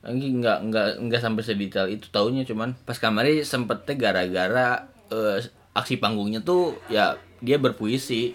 Lagi 0.00 0.26
nggak 0.32 0.58
nggak 0.70 0.86
nggak 1.06 1.20
sampai 1.20 1.42
sedetail 1.42 1.86
itu 1.90 2.06
taunya 2.08 2.46
cuman 2.46 2.72
pas 2.86 2.96
kamari 2.96 3.42
sempet 3.42 3.84
teh 3.84 3.98
gara-gara 3.98 4.86
eh, 5.10 5.38
aksi 5.74 5.98
panggungnya 5.98 6.40
tuh 6.40 6.78
ya 6.86 7.18
dia 7.42 7.58
berpuisi. 7.58 8.32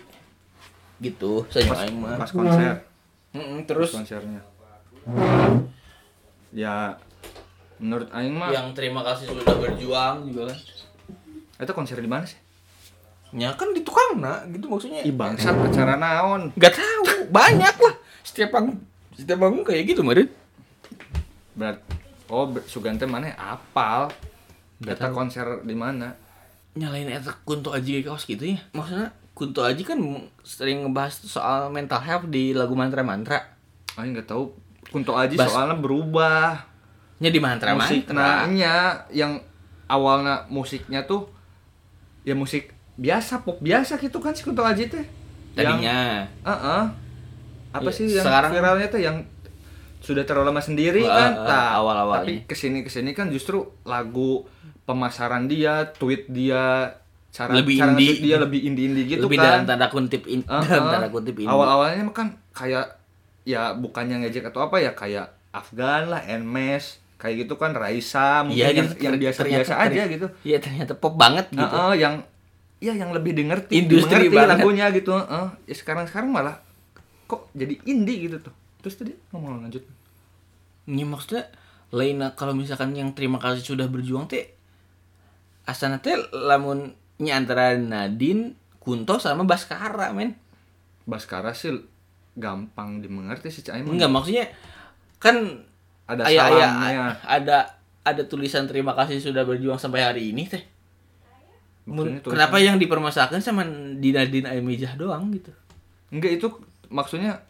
Gitu 0.95 1.47
saya 1.51 1.67
pas, 1.67 1.87
pas 2.19 2.31
konser. 2.31 2.83
Mm-mm, 3.35 3.63
terus? 3.67 3.91
Terus 3.91 3.99
konsernya. 3.99 4.41
Ya 6.55 6.99
menurut 7.77 8.07
Aing 8.09 8.33
mah 8.33 8.49
yang 8.49 8.71
terima 8.71 9.03
kasih 9.03 9.27
sudah 9.27 9.55
berjuang 9.55 10.25
juga 10.25 10.49
kan. 10.49 10.59
Itu 11.57 11.71
konser 11.71 11.97
di 11.97 12.07
mana 12.07 12.23
sih? 12.23 12.39
Ya 13.31 13.51
kan 13.51 13.71
di 13.71 13.81
tukang 13.81 14.15
nak 14.17 14.47
gitu 14.49 14.67
maksudnya. 14.67 15.03
Ih 15.03 15.11
bangsat 15.11 15.51
acara 15.51 15.95
naon? 15.95 16.55
Nggak 16.55 16.73
tahu 16.73 17.03
banyak 17.29 17.75
lah. 17.75 17.95
Setiap 18.21 18.51
panggung 18.51 18.79
setiap 19.11 19.39
panggung 19.39 19.63
kayak 19.63 19.87
gitu 19.87 20.03
meren 20.03 20.27
berat 21.51 21.79
oh 22.27 22.47
ber- 22.47 22.63
Sugante 22.65 23.03
mana? 23.03 23.31
Apal. 23.33 24.11
Tahu. 24.77 25.15
konser 25.15 25.63
di 25.63 25.71
mana? 25.71 26.11
Nyalain 26.75 27.07
eta 27.07 27.31
Kunto 27.41 27.71
Aji 27.71 28.03
kaos 28.03 28.23
gitu 28.23 28.43
ya. 28.45 28.59
Maksudnya 28.75 29.15
Kunto 29.31 29.63
Aji 29.63 29.83
kan 29.83 29.95
sering 30.41 30.83
ngebahas 30.83 31.15
soal 31.23 31.71
mental 31.71 31.99
health 31.99 32.27
di 32.27 32.51
lagu 32.51 32.75
mantra 32.75 32.99
mantra 33.01 33.55
Aing 33.95 34.11
nggak 34.11 34.27
tahu. 34.27 34.51
Kunto 34.91 35.15
Aji 35.15 35.35
Bas- 35.35 35.47
soalnya 35.47 35.75
berubah 35.75 36.67
nya 37.17 37.29
di 37.29 37.39
mantra 37.39 37.71
mantra 37.71 38.45
nya 38.47 38.73
yang 39.09 39.39
awalnya 39.85 40.43
musiknya 40.47 41.03
tuh 41.03 41.31
ya 42.21 42.33
musik 42.33 42.73
biasa 42.95 43.39
pop 43.41 43.59
biasa 43.59 43.95
gitu 43.97 44.17
kan 44.17 44.31
si 44.31 44.41
Kunto 44.41 44.61
Aji 44.61 44.87
teh 44.87 45.05
yang 45.53 45.79
tadinya 45.79 45.99
Heeh. 46.41 46.83
apa 47.71 47.83
Iya, 47.85 47.91
sih 47.93 48.05
yang 48.09 48.25
sekarang- 48.25 48.51
viralnya 48.51 48.87
tuh 48.87 48.99
yang 48.99 49.17
sudah 49.99 50.21
terlalu 50.21 50.47
lama 50.47 50.59
sendiri 50.59 51.01
Wah, 51.01 51.11
kan 51.13 51.31
eh, 51.33 51.45
Tah, 51.45 51.69
awal-awalnya. 51.75 52.19
tapi 52.21 52.33
ke 52.43 52.53
sini 52.53 52.81
ke 52.81 52.89
sini 52.89 53.11
kan 53.11 53.27
justru 53.27 53.57
lagu 53.83 54.45
pemasaran 54.83 55.45
dia 55.45 55.87
tweet 55.91 56.27
dia 56.27 56.93
cara 57.29 57.51
Lebih 57.51 57.75
cara 57.75 57.91
indie. 57.91 58.21
dia 58.21 58.37
lebih 58.37 58.59
indie 58.63 58.85
indie 58.85 59.05
gitu 59.09 59.25
lebih 59.25 59.37
kan 59.37 59.45
dalam 59.45 59.63
tanda 59.65 59.87
kutip 59.87 60.23
in, 60.25 60.39
Heeh. 60.41 60.61
dalam 60.63 60.87
tanda 60.89 61.09
kutip 61.09 61.35
ini 61.35 61.47
awal 61.47 61.67
awalnya 61.69 62.05
kan 62.09 62.27
kayak 62.51 62.95
ya 63.43 63.71
bukannya 63.71 64.23
ngejek 64.23 64.45
atau 64.45 64.63
apa 64.63 64.77
ya 64.77 64.91
kayak 64.91 65.31
Afgan 65.51 66.07
lah 66.07 66.21
Nmes 66.21 66.99
kayak 67.25 67.35
gitu 67.41 67.53
kan 67.55 67.73
Raisa 67.73 68.45
mungkin 68.45 68.61
Iya, 68.61 68.67
yang, 68.71 68.85
gitu, 68.87 69.01
yang 69.01 69.13
ter- 69.13 69.21
biasa 69.21 69.39
biasa 69.41 69.73
ternyata- 69.73 69.89
aja 69.89 70.01
gitu 70.07 70.27
iya 70.43 70.57
ternyata 70.59 70.93
pop 70.93 71.13
banget 71.15 71.49
gitu 71.49 71.65
Heeh, 71.65 71.93
yang 71.97 72.15
ya 72.77 72.93
yang 72.93 73.09
lebih 73.09 73.33
dimengerti 73.33 73.73
Industri 73.75 74.29
dimengerti 74.29 74.35
banget. 74.35 74.51
lagunya 74.53 74.85
gitu 74.91 75.11
heeh. 75.11 75.47
ya 75.65 75.73
sekarang 75.73 76.05
sekarang 76.05 76.29
malah 76.29 76.61
kok 77.25 77.49
jadi 77.51 77.73
indie 77.83 78.29
gitu 78.29 78.37
tuh 78.39 78.53
terus 78.79 78.93
tadi 78.95 79.11
ngomong 79.31 79.59
lanjut 79.59 79.81
Ya 80.85 81.01
maksudnya 81.03 81.49
lainnya 81.89 82.29
kalau 82.31 82.53
misalkan 82.53 82.93
yang 82.93 83.09
terima 83.11 83.35
kasih 83.35 83.65
sudah 83.65 83.89
berjuang 83.89 84.29
teh 84.29 84.53
asana 85.65 85.97
teh 85.97 86.13
lamun 86.31 86.93
nya 87.15 87.35
antara 87.35 87.73
Nadine, 87.73 88.53
Kunto 88.77 89.17
sama 89.17 89.41
Baskara 89.43 90.11
men. 90.11 90.37
Baskara 91.03 91.51
sih 91.51 91.73
gampang 92.35 92.99
dimengerti 92.99 93.49
sih 93.49 93.63
Cai 93.63 93.81
Enggak 93.81 94.11
maksudnya 94.11 94.45
kan 95.17 95.65
ada 96.05 96.21
aya- 96.23 96.41
aya- 96.43 96.69
salamnya 96.69 97.13
ada 97.21 97.57
ada 98.01 98.21
tulisan 98.23 98.65
terima 98.65 98.93
kasih 98.93 99.17
sudah 99.17 99.41
berjuang 99.41 99.75
sampai 99.75 100.01
hari 100.01 100.29
ini 100.29 100.45
teh. 100.45 100.61
Maksudnya 101.85 102.21
Kenapa 102.21 102.57
yang 102.57 102.77
dipermasalahkan 102.77 103.37
sama 103.39 103.61
Dina 103.95 104.25
Dina 104.25 104.49
Aimijah 104.51 104.93
doang 104.95 105.29
gitu? 105.29 105.53
enggak 106.07 106.31
itu 106.33 106.47
maksudnya 106.87 107.41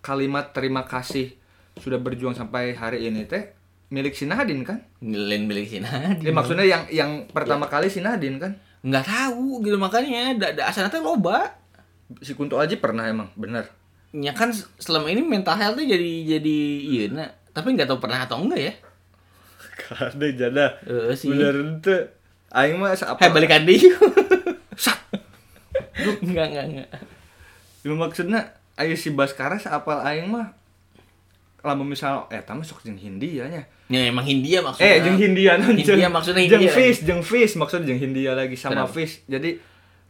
kalimat 0.00 0.50
terima 0.50 0.82
kasih 0.82 1.34
sudah 1.76 1.96
berjuang 1.96 2.32
sampai 2.32 2.72
hari 2.72 3.06
ini 3.06 3.24
teh 3.24 3.54
milik 3.88 4.12
si 4.12 4.26
Nadine 4.26 4.62
kan 4.62 4.78
Lain 5.00 5.46
milik 5.46 5.66
si 5.66 5.78
Nadine. 5.78 6.22
Ya, 6.22 6.32
maksudnya 6.32 6.62
yang 6.62 6.82
yang 6.88 7.10
pertama 7.26 7.66
kali 7.66 7.86
si 7.86 7.98
Nadine 7.98 8.38
kan 8.38 8.52
nggak 8.80 9.02
tahu 9.04 9.62
gitu 9.62 9.74
makanya 9.76 10.34
da, 10.36 10.48
da 10.52 10.62
asana 10.66 10.86
teh 10.86 10.98
loba. 10.98 11.58
si 12.18 12.34
Kunto 12.34 12.54
Aji 12.54 12.78
pernah 12.78 13.02
emang 13.04 13.34
bener 13.34 13.66
Ya 14.12 14.32
kan 14.32 14.50
selama 14.78 15.08
ini 15.08 15.20
mental 15.20 15.54
health 15.54 15.76
tuh 15.76 15.84
jadi 15.84 16.38
jadi 16.38 16.58
iya 16.82 17.04
nah. 17.10 17.30
Tapi 17.50 17.72
nggak 17.72 17.88
tahu 17.88 17.98
pernah 17.98 18.22
atau 18.22 18.38
enggak 18.38 18.60
ya. 18.60 18.72
Kada 19.76 20.26
jada 20.30 20.66
Eh, 20.84 21.12
sih. 21.12 21.28
bener 21.28 21.54
ente 21.56 21.96
aing 22.50 22.76
mah 22.76 22.92
apa 22.92 23.18
Eh 23.18 23.30
balikan 23.30 23.64
di. 23.68 23.76
Enggak 26.22 26.46
enggak 26.52 26.64
enggak. 26.68 26.88
Ya, 27.82 27.92
maksudnya 27.92 28.40
ayo 28.76 28.94
si 28.94 29.10
Baskara 29.10 29.56
apal 29.62 30.02
aing 30.02 30.28
mah 30.28 30.52
lamun 31.62 31.88
misal 31.88 32.30
eh 32.30 32.42
mah 32.42 32.62
sok 32.62 32.84
jeung 32.84 32.98
Hindia 32.98 33.48
nya. 33.48 33.62
Ya 33.86 34.06
emang 34.06 34.22
Hindia 34.22 34.62
maksudnya. 34.62 34.86
Eh 34.86 34.98
jeung 35.02 35.18
Hindia 35.18 35.52
jeung- 35.56 36.12
maksudnya 36.12 36.42
jeung 36.44 36.62
Hindia. 36.62 36.72
Fish, 36.72 36.98
jeung 37.02 37.22
Fish 37.22 37.54
maksudnya 37.54 37.86
jeung 37.88 38.00
Hindia 38.00 38.32
lagi 38.34 38.54
sama 38.54 38.84
Kenapa? 38.86 38.92
Fish. 38.92 39.22
Jadi 39.26 39.58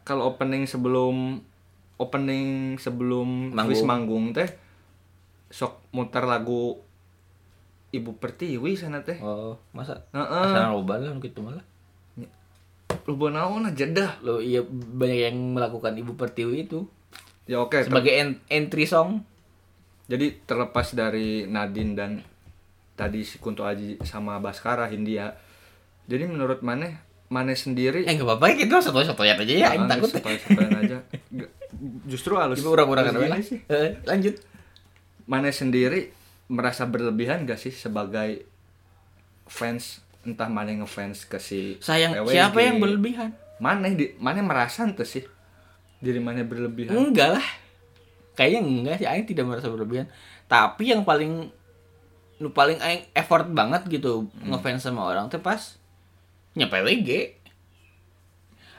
kalau 0.02 0.28
opening 0.28 0.64
sebelum 0.64 1.40
opening 1.96 2.76
sebelum 2.76 3.52
Manggung. 3.52 3.84
Manggung 3.84 4.24
teh 4.32 4.48
sok 5.48 5.78
muter 5.90 6.22
lagu 6.22 6.76
Ibu 7.88 8.18
Pertiwi 8.18 8.74
sana 8.74 9.00
teh. 9.00 9.16
Oh, 9.18 9.56
masa? 9.70 10.04
Heeh. 10.10 10.44
Asal 10.44 10.68
loba 10.70 10.98
lah 10.98 11.16
gitu 11.16 11.40
malah. 11.40 11.64
Lu 13.06 13.14
naon 13.30 13.64
jedah. 13.72 14.18
Lo 14.20 14.38
iya 14.38 14.60
banyak 14.62 15.20
yang 15.24 15.36
melakukan 15.52 15.94
Ibu 15.94 16.14
Pertiwi 16.14 16.64
itu 16.64 16.84
Ya 17.46 17.62
oke, 17.62 17.78
ter- 17.78 17.86
sebagai 17.86 18.10
en- 18.10 18.42
entry 18.48 18.84
song. 18.84 19.22
Jadi 20.06 20.42
terlepas 20.42 20.90
dari 20.92 21.46
Nadine 21.46 21.94
dan 21.94 22.10
tadi 22.92 23.22
si 23.22 23.38
Kunto 23.38 23.62
Aji 23.62 24.02
sama 24.02 24.42
Baskara 24.42 24.90
Hindia. 24.90 25.30
Jadi 26.06 26.26
menurut 26.26 26.60
Maneh, 26.60 26.98
Maneh 27.28 27.54
sendiri 27.54 28.02
Eh 28.02 28.12
enggak 28.12 28.34
apa-apa 28.34 28.54
kita 28.56 28.78
satu-satu 28.80 29.22
aja 29.22 29.38
ya, 29.38 29.66
aing 29.68 29.86
Ah, 29.86 29.88
takut. 29.88 30.10
supaya-supaya 30.10 30.68
aja. 30.76 30.98
Justru 32.08 32.36
halus. 32.36 32.60
Ibu 32.60 32.72
kan 32.74 33.12
gini 33.12 33.42
sih. 33.44 33.60
Eh, 33.68 34.00
lanjut. 34.04 34.40
Maneh 35.26 35.50
sendiri 35.50 36.14
merasa 36.46 36.86
berlebihan 36.86 37.42
gak 37.42 37.58
sih 37.58 37.74
sebagai 37.74 38.46
fans 39.50 40.02
entah 40.26 40.50
Maneh 40.50 40.78
ngefans 40.82 41.26
ke 41.26 41.38
si 41.38 41.78
Sayang 41.78 42.14
PWG? 42.14 42.34
siapa 42.34 42.58
yang 42.62 42.78
berlebihan? 42.82 43.30
Maneh 43.62 43.92
di 43.94 44.04
Maneh 44.18 44.42
merasa 44.42 44.86
ente 44.86 45.06
sih 45.06 45.22
diri 46.02 46.18
Maneh 46.22 46.46
berlebihan. 46.46 46.94
Enggak 46.94 47.38
lah. 47.38 47.46
Kayaknya 48.38 48.60
enggak 48.62 48.96
sih 49.00 49.06
aing 49.08 49.26
tidak 49.26 49.46
merasa 49.50 49.70
berlebihan. 49.70 50.06
Tapi 50.46 50.94
yang 50.94 51.02
paling 51.02 51.50
nu 52.36 52.52
paling 52.52 52.78
aing 52.84 53.08
effort 53.16 53.48
banget 53.48 53.88
gitu 53.88 54.28
ngefans 54.44 54.84
sama 54.84 55.08
orang 55.08 55.32
tuh 55.32 55.40
pas 55.40 55.78
nyampe 56.54 56.78
WG. 56.84 57.34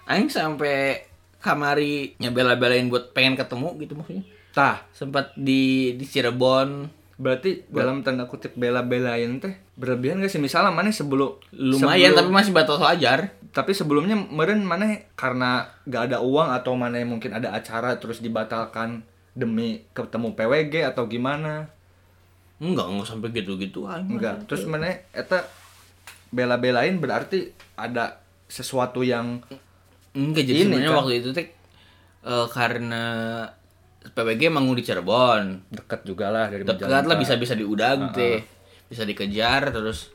Aing 0.08 0.32
sampai 0.32 1.04
kamari 1.40 2.18
nyabela-belain 2.18 2.88
buat 2.88 3.12
pengen 3.12 3.34
ketemu 3.34 3.78
gitu 3.78 3.94
maksudnya. 3.94 4.24
Tah, 4.52 4.82
Sempat 4.90 5.34
di 5.34 5.62
di 5.94 6.04
Cirebon 6.04 6.90
berarti 7.14 7.66
dalam 7.68 8.02
tanda 8.02 8.26
kutip 8.26 8.54
bela-belain 8.54 9.38
teh 9.38 9.54
berlebihan 9.74 10.18
gak 10.18 10.30
sih? 10.30 10.38
Misalnya 10.38 10.70
Maneh 10.70 10.90
sebelum 10.90 11.38
lumayan 11.52 12.12
sebelum- 12.12 12.18
tapi 12.20 12.30
masih 12.32 12.52
batas 12.52 12.78
wajar. 12.78 13.20
tapi 13.48 13.72
sebelumnya 13.72 14.14
meren 14.14 14.62
mana 14.62 14.86
karena 15.14 15.66
gak 15.84 16.08
ada 16.08 16.18
uang 16.20 16.54
atau 16.54 16.74
mana 16.74 17.02
mungkin 17.02 17.32
ada 17.32 17.50
acara 17.52 17.98
terus 17.98 18.20
dibatalkan 18.20 19.02
demi 19.32 19.82
ketemu 19.92 20.34
PWG 20.34 20.86
atau 20.86 21.06
gimana 21.06 21.66
Enggak, 22.58 22.86
enggak 22.88 23.08
sampai 23.08 23.30
gitu-gitu 23.32 23.82
mah. 23.84 23.98
enggak 24.00 24.46
terus 24.46 24.62
mana 24.64 24.94
eta 25.10 25.42
bela-belain 26.28 26.98
berarti 26.98 27.50
ada 27.74 28.20
sesuatu 28.46 29.02
yang 29.02 29.42
Enggak 30.14 30.44
jadi 30.44 30.60
Ini 30.60 30.66
sebenarnya 30.66 30.90
kan. 30.90 31.00
waktu 31.00 31.14
itu 31.18 31.30
teh 31.32 31.48
eh, 32.24 32.48
karena 32.50 33.04
PWG 34.08 34.42
manggung 34.48 34.74
di 34.74 34.84
Cirebon. 34.84 35.68
dekat 35.68 36.02
juga 36.04 36.32
lah 36.32 36.48
dari 36.48 36.64
dekat 36.64 36.88
Majalengka. 36.88 37.10
lah 37.10 37.18
bisa 37.18 37.34
bisa 37.36 37.54
diudag 37.54 38.12
teh 38.12 38.40
bisa 38.88 39.04
dikejar 39.04 39.68
terus 39.70 40.08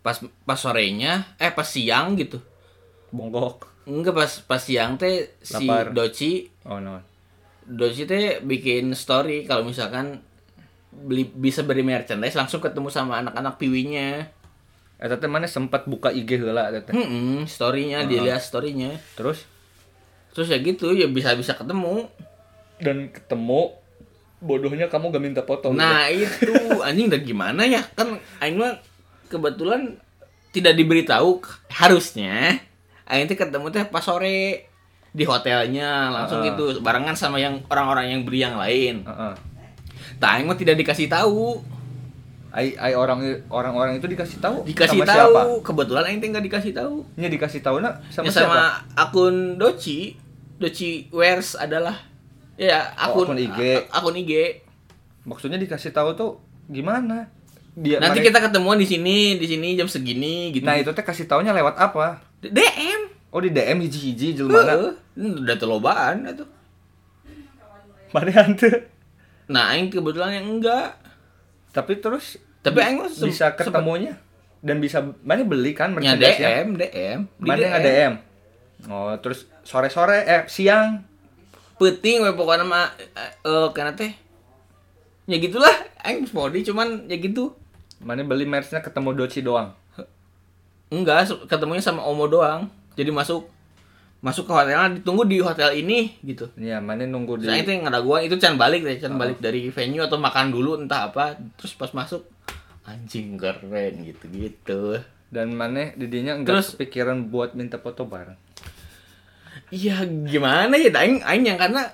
pas 0.00 0.16
pas 0.42 0.56
sorenya 0.56 1.36
eh 1.36 1.50
pas 1.50 1.66
siang 1.66 2.16
gitu 2.16 2.40
bongkok 3.10 3.68
enggak 3.84 4.14
pas 4.14 4.32
pas 4.46 4.56
siang 4.58 4.96
teh 4.96 5.36
si 5.38 5.60
Lapar. 5.60 5.92
Doci 5.92 6.48
oh 6.64 6.80
no 6.80 7.04
Doci 7.62 8.08
teh 8.08 8.40
bikin 8.40 8.96
story 8.96 9.44
kalau 9.44 9.60
misalkan 9.60 10.24
beli 10.88 11.28
bisa 11.28 11.60
beli 11.62 11.84
merchandise 11.84 12.32
langsung 12.32 12.58
ketemu 12.58 12.88
sama 12.88 13.20
anak-anak 13.20 13.60
piwinya 13.60 14.24
eta 14.98 15.14
teh 15.14 15.30
mana 15.30 15.46
sempat 15.46 15.86
buka 15.86 16.10
IG 16.10 16.42
heula 16.42 16.68
eta 16.68 16.90
teh. 16.90 16.94
Hmm, 16.94 17.46
storynya 17.46 18.02
dia 18.04 18.20
lihat 18.20 18.42
storynya. 18.42 18.98
Terus 19.14 19.46
Terus 20.34 20.50
ya 20.50 20.58
gitu 20.58 20.92
ya 20.92 21.06
bisa 21.06 21.34
bisa 21.34 21.54
ketemu. 21.54 22.06
dan 22.78 23.10
ketemu 23.10 23.74
bodohnya 24.38 24.86
kamu 24.86 25.10
gak 25.10 25.18
minta 25.22 25.42
foto. 25.42 25.74
Nah 25.74 26.06
itu 26.06 26.54
anjing 26.78 27.10
udah 27.10 27.18
gimana 27.18 27.66
ya 27.66 27.82
kan 27.98 28.22
Aing 28.38 28.54
mah 28.54 28.78
kebetulan 29.26 29.98
tidak 30.54 30.78
diberitahu 30.78 31.42
harusnya 31.74 32.62
Aing 33.02 33.26
teh 33.26 33.34
ketemu 33.34 33.66
teh 33.74 33.82
pas 33.82 33.98
sore 33.98 34.70
di 35.10 35.24
hotelnya 35.26 36.14
langsung 36.14 36.46
Heeh. 36.46 36.54
gitu 36.54 36.78
barengan 36.78 37.18
sama 37.18 37.42
yang 37.42 37.66
orang-orang 37.66 38.14
yang 38.14 38.22
beri 38.22 38.46
yang 38.46 38.54
lain. 38.54 39.02
Heeh. 39.02 39.34
Nah, 40.18 40.28
Aing 40.38 40.46
mah 40.46 40.54
tidak 40.54 40.78
dikasih 40.78 41.10
tahu. 41.10 41.58
Ai, 42.48 42.72
ai 42.74 42.92
orang 42.92 43.20
orang-orang 43.46 43.96
itu 43.96 44.06
dikasih 44.06 44.40
tahu 44.40 44.64
Dikasih 44.64 44.98
sama 44.98 45.04
tahu. 45.04 45.16
siapa? 45.30 45.40
Kebetulan 45.62 46.04
Aing 46.06 46.18
teh 46.18 46.28
nggak 46.28 46.44
dikasih 46.44 46.72
tahu. 46.72 47.04
Nya 47.14 47.28
dikasih 47.28 47.60
tahu 47.60 47.76
nak 47.78 48.00
sama, 48.08 48.24
Ya, 48.24 48.32
siapa? 48.32 48.48
sama 48.48 48.62
akun 48.94 49.36
Doci, 49.54 50.16
Doci 50.56 51.06
Wears 51.10 51.54
adalah 51.54 51.92
ya 52.54 52.88
Oh, 53.04 53.20
akun 53.20 53.26
akun 53.30 53.38
IG. 53.38 53.60
akun 53.86 54.16
IG. 54.16 54.32
Maksudnya 55.22 55.56
dikasih 55.56 55.92
tahu 55.92 56.12
tuh 56.12 56.30
gimana? 56.66 57.28
Dia 57.74 58.00
Nanti 58.00 58.18
mana- 58.18 58.26
kita 58.26 58.38
ketemuan 58.42 58.74
di 58.74 58.84
sini, 58.84 59.36
di 59.36 59.46
sini 59.46 59.76
jam 59.76 59.86
segini 59.86 60.50
gitu. 60.50 60.64
Nah, 60.64 60.74
itu 60.74 60.88
teh 60.88 61.04
kasih 61.04 61.24
taunya 61.24 61.52
lewat 61.52 61.76
apa? 61.76 62.24
DM. 62.40 63.12
Oh, 63.28 63.38
di 63.38 63.52
DM 63.52 63.78
hiji-hiji 63.78 64.32
jelema 64.34 64.64
Heeh. 64.64 64.92
Udah 65.36 65.54
telobaan 65.54 66.24
itu. 66.24 66.48
Mana 68.08 68.32
hantu? 68.32 68.72
Nah, 69.46 69.70
aing 69.70 69.88
kebetulan 69.88 70.32
yang 70.34 70.48
enggak. 70.50 70.96
Tapi 71.78 71.92
terus 72.02 72.42
Tapi 72.58 72.82
aing 72.82 73.06
bisa 73.22 73.54
ketemunya 73.54 74.18
dan 74.58 74.82
bisa 74.82 74.98
mana 75.22 75.46
beli 75.46 75.70
kan 75.70 75.94
Ya 75.94 76.18
merchandise-nya? 76.18 76.48
DM, 76.50 76.68
DM. 76.74 77.18
Mana 77.38 77.62
nggak 77.62 77.82
DM? 77.86 78.14
Oh, 78.90 79.14
terus 79.22 79.46
sore-sore 79.62 80.26
eh 80.26 80.42
siang 80.50 81.06
Penting 81.78 82.26
we 82.26 82.34
pokoknya 82.34 82.66
mah 82.66 82.90
eh 82.98 83.30
eh, 83.46 83.68
karena 83.70 83.94
teh 83.94 84.10
ya 85.30 85.36
gitulah 85.38 85.70
aing 86.02 86.26
mau 86.34 86.50
di 86.50 86.66
cuman 86.66 87.06
ya 87.06 87.20
gitu. 87.20 87.54
mana 88.02 88.22
beli 88.22 88.46
merchnya 88.46 88.78
ketemu 88.78 89.10
Doci 89.14 89.42
doang. 89.42 89.74
Enggak, 90.88 91.28
ketemunya 91.50 91.82
sama 91.82 92.06
Omo 92.06 92.30
doang. 92.30 92.70
Jadi 92.94 93.10
masuk 93.10 93.50
masuk 94.20 94.44
ke 94.44 94.52
hotelnya 94.52 94.90
ditunggu 94.92 95.22
di 95.24 95.38
hotel 95.38 95.70
ini 95.72 96.18
gitu. 96.20 96.50
Iya, 96.54 96.78
mana 96.78 97.04
nunggu 97.04 97.38
di 97.38 97.46
Saya 97.46 97.62
itu 97.62 97.70
yang 97.70 97.84
ngeraguan 97.84 98.22
itu 98.22 98.34
can 98.34 98.54
balik 98.54 98.82
deh, 98.82 98.96
can 98.96 99.14
balik 99.14 99.38
dari 99.38 99.68
venue 99.68 100.00
atau 100.00 100.16
makan 100.16 100.50
dulu 100.50 100.74
entah 100.76 101.06
apa, 101.06 101.24
terus 101.54 101.72
pas 101.72 101.90
masuk 101.92 102.26
anjing 102.82 103.34
keren 103.34 104.02
gitu-gitu. 104.02 104.98
dan 105.28 105.52
mana 105.52 105.92
didinya 105.92 106.32
enggak 106.34 106.56
Terus- 106.56 106.72
kepikiran 106.74 107.28
buat 107.28 107.52
minta 107.52 107.76
foto 107.76 108.02
bareng. 108.04 108.34
Iya 109.68 110.00
gimana 110.24 110.72
ya, 110.74 110.88
aing 110.88 111.20
aing 111.20 111.44
yang 111.44 111.60
karena 111.60 111.84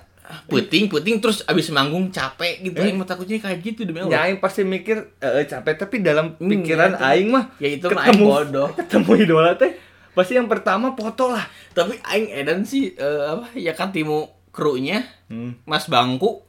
puting 0.47 0.87
puting 0.87 1.19
terus 1.19 1.43
abis 1.43 1.69
manggung 1.69 2.09
capek 2.09 2.63
gitu, 2.63 2.79
Eh? 2.79 2.89
mah 2.91 3.03
takutnya 3.03 3.37
kayak 3.37 3.59
gitu 3.61 3.83
demi 3.83 3.99
Ya 3.99 4.07
Allah. 4.07 4.19
aing 4.25 4.39
pasti 4.39 4.63
mikir 4.63 5.13
eh, 5.19 5.43
capek 5.43 5.75
tapi 5.77 5.99
dalam 5.99 6.33
Hmm, 6.33 6.47
pikiran 6.49 6.89
ya 6.89 6.97
itu. 6.97 7.05
aing 7.05 7.29
mah 7.29 7.45
Ya 7.57 7.69
itu 7.69 7.87
mah 7.87 8.03
aing 8.07 8.23
bodoh. 8.23 8.69
ketemu 8.79 9.11
idola 9.19 9.51
teh 9.53 9.71
pasti 10.15 10.33
yang 10.33 10.47
pertama 10.47 10.91
foto 10.91 11.29
lah. 11.29 11.43
Tapi 11.69 11.99
aing 12.01 12.31
edan 12.33 12.63
sih 12.63 12.89
eh, 12.91 13.23
apa 13.27 13.51
ya 13.53 13.71
kan 13.71 13.91
timu 13.91 14.23
krunya 14.49 15.03
Hmm, 15.25 15.59
Mas 15.63 15.85
Bangku 15.85 16.41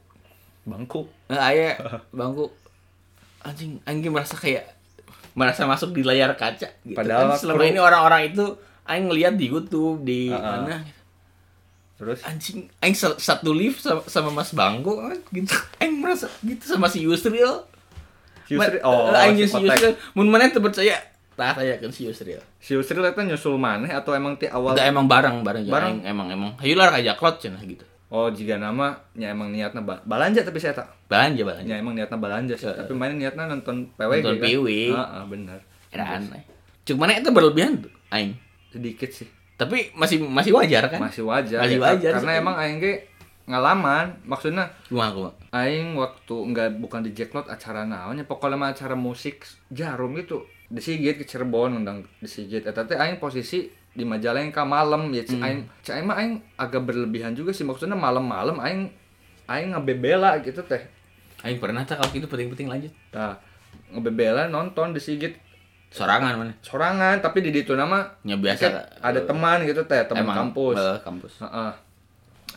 bangku. 0.63 1.05
Nah, 1.27 1.43
aya 1.45 1.75
bangku 2.15 2.47
anjing 3.39 3.79
anjing 3.83 4.09
merasa 4.09 4.35
kayak 4.35 4.67
merasa 5.31 5.63
masuk 5.63 5.91
di 5.91 6.01
layar 6.01 6.33
kaca 6.33 6.71
gitu. 6.81 6.93
Padahal 6.93 7.31
kan 7.31 7.37
selama 7.37 7.57
kru- 7.57 7.69
ini 7.69 7.79
orang-orang 7.79 8.21
itu 8.27 8.45
aing 8.83 9.05
ngeliat 9.05 9.33
di 9.33 9.45
YouTube 9.45 10.01
di 10.01 10.27
Uh-uh. 10.27 10.39
mana 10.39 10.83
Terus 11.97 12.21
anjing 12.21 12.69
aing 12.77 12.93
sa- 12.93 13.17
satu 13.17 13.49
lift 13.49 13.79
sama, 13.79 14.05
sama 14.05 14.29
Mas 14.31 14.51
Bangku 14.51 14.97
kan, 14.97 15.17
gitu. 15.31 15.49
Aing 15.77 15.97
merasa 15.97 16.29
gitu 16.39 16.63
sama 16.63 16.85
si 16.85 17.01
Yusril. 17.01 17.65
Yusri, 18.47 18.77
Ma- 18.77 18.85
oh, 18.85 19.09
eh, 19.09 19.23
aing 19.23 19.37
si. 19.39 19.57
Yusril 19.57 19.93
mun 20.13 20.27
mana 20.27 20.47
teu 20.47 20.59
percaya 20.59 21.01
tah 21.37 21.53
saya 21.53 21.77
kan 21.77 21.87
si 21.87 22.03
Yusril. 22.03 22.41
Si 22.57 22.73
Yusri 22.73 22.97
eta 22.97 23.21
nyusul 23.21 23.55
maneh 23.55 23.87
atau 23.87 24.11
emang 24.11 24.33
ti 24.33 24.45
awal? 24.45 24.73
Udah 24.73 24.83
emang 24.83 25.05
bareng 25.05 25.45
bareng, 25.45 25.63
ya, 25.63 25.71
Bareng. 25.71 25.95
emang 26.01 26.27
emang 26.27 26.51
hayulah 26.57 26.89
kayak 26.89 27.13
klot 27.15 27.37
cenah 27.37 27.61
gitu. 27.61 27.85
Oh, 28.07 28.25
jika 28.27 28.55
nama 28.55 28.95
nya 29.13 29.29
emang 29.29 29.51
niatna 29.51 29.79
ba- 29.79 29.99
balanja 30.01 30.41
tapi 30.41 30.57
saya 30.57 30.73
tak. 30.73 30.87
Belanja 31.05 31.43
belanja. 31.43 31.67
Ya 31.67 31.75
emang 31.75 31.93
niatna 31.93 32.15
balanja 32.15 32.55
sih, 32.55 32.65
Heeh. 32.65 32.79
tapi 32.79 32.91
mana 32.91 33.13
niatna 33.13 33.45
nonton 33.45 33.91
PW 33.93 34.11
Nonton 34.17 34.39
PW. 34.39 34.67
Heeh, 34.89 35.23
bener. 35.27 35.59
Edan. 35.87 36.23
Cuman 36.83 37.11
itu 37.13 37.29
berlebihan 37.29 37.77
tuh 37.79 37.91
aing. 38.09 38.31
Sedikit 38.69 39.11
sih. 39.11 39.27
Tapi 39.53 39.91
masih 39.93 40.23
masih 40.23 40.51
wajar 40.51 40.87
kan? 40.87 41.03
Masih 41.03 41.21
wajar. 41.21 41.59
Masih 41.61 41.77
ya, 41.77 41.83
wajar 41.85 42.11
Karena 42.15 42.31
sih. 42.31 42.39
emang 42.39 42.55
aing 42.55 42.77
ge 42.77 42.93
ngalaman, 43.43 44.23
maksudnya 44.23 44.67
Gua 44.87 45.07
gua. 45.09 45.31
aing 45.49 45.95
waktu 45.95 46.35
enggak 46.35 46.75
bukan 46.77 46.99
di 47.01 47.11
Jacklot 47.11 47.47
acara 47.47 47.83
naonnya 47.83 48.23
pokoknya 48.23 48.55
mah 48.55 48.69
acara 48.69 48.91
musik 48.93 49.43
jarum 49.67 50.15
gitu 50.15 50.43
di 50.67 50.79
Sigit 50.79 51.15
ke 51.15 51.23
Cirebon 51.23 51.75
undang 51.75 52.03
di 52.15 52.27
Sigit 52.27 52.61
eta 52.61 52.83
teh 52.83 52.95
aing 52.95 53.17
posisi 53.17 53.65
di 53.89 54.03
Majalengka 54.03 54.61
malam 54.61 55.09
ya 55.09 55.23
ci 55.23 55.35
aing 55.35 55.65
ci 55.81 55.89
aing 55.89 56.03
mah 56.03 56.15
aing 56.15 56.37
agak 56.55 56.83
berlebihan 56.83 57.31
juga 57.31 57.49
sih 57.49 57.63
maksudnya 57.63 57.95
malam-malam 57.95 58.59
aing 58.59 58.91
aing 59.45 59.71
ngebebela 59.71 60.37
gitu 60.39 60.61
teh 60.61 60.83
Aing 61.39 61.57
pernah 61.57 61.81
tak 61.81 62.01
kalau 62.01 62.09
gitu 62.11 62.25
penting-penting 62.25 62.65
lanjut. 62.65 62.89
nah 63.11 63.37
ngebebela 63.89 64.45
nonton 64.47 64.89
di 64.89 64.99
Sigit 64.99 65.37
Sorangan 65.87 66.35
mana? 66.35 66.51
sorangan 66.59 67.21
tapi 67.21 67.39
di 67.39 67.49
ditu 67.49 67.71
nama 67.71 68.03
Ya 68.21 68.35
biasa. 68.35 68.99
ada 68.99 69.23
teman 69.23 69.63
gitu 69.63 69.87
teh 69.87 70.03
teman 70.03 70.27
kampus 70.27 70.75
eh, 70.75 70.97
kampus. 70.99 71.33
Heeh. 71.39 71.71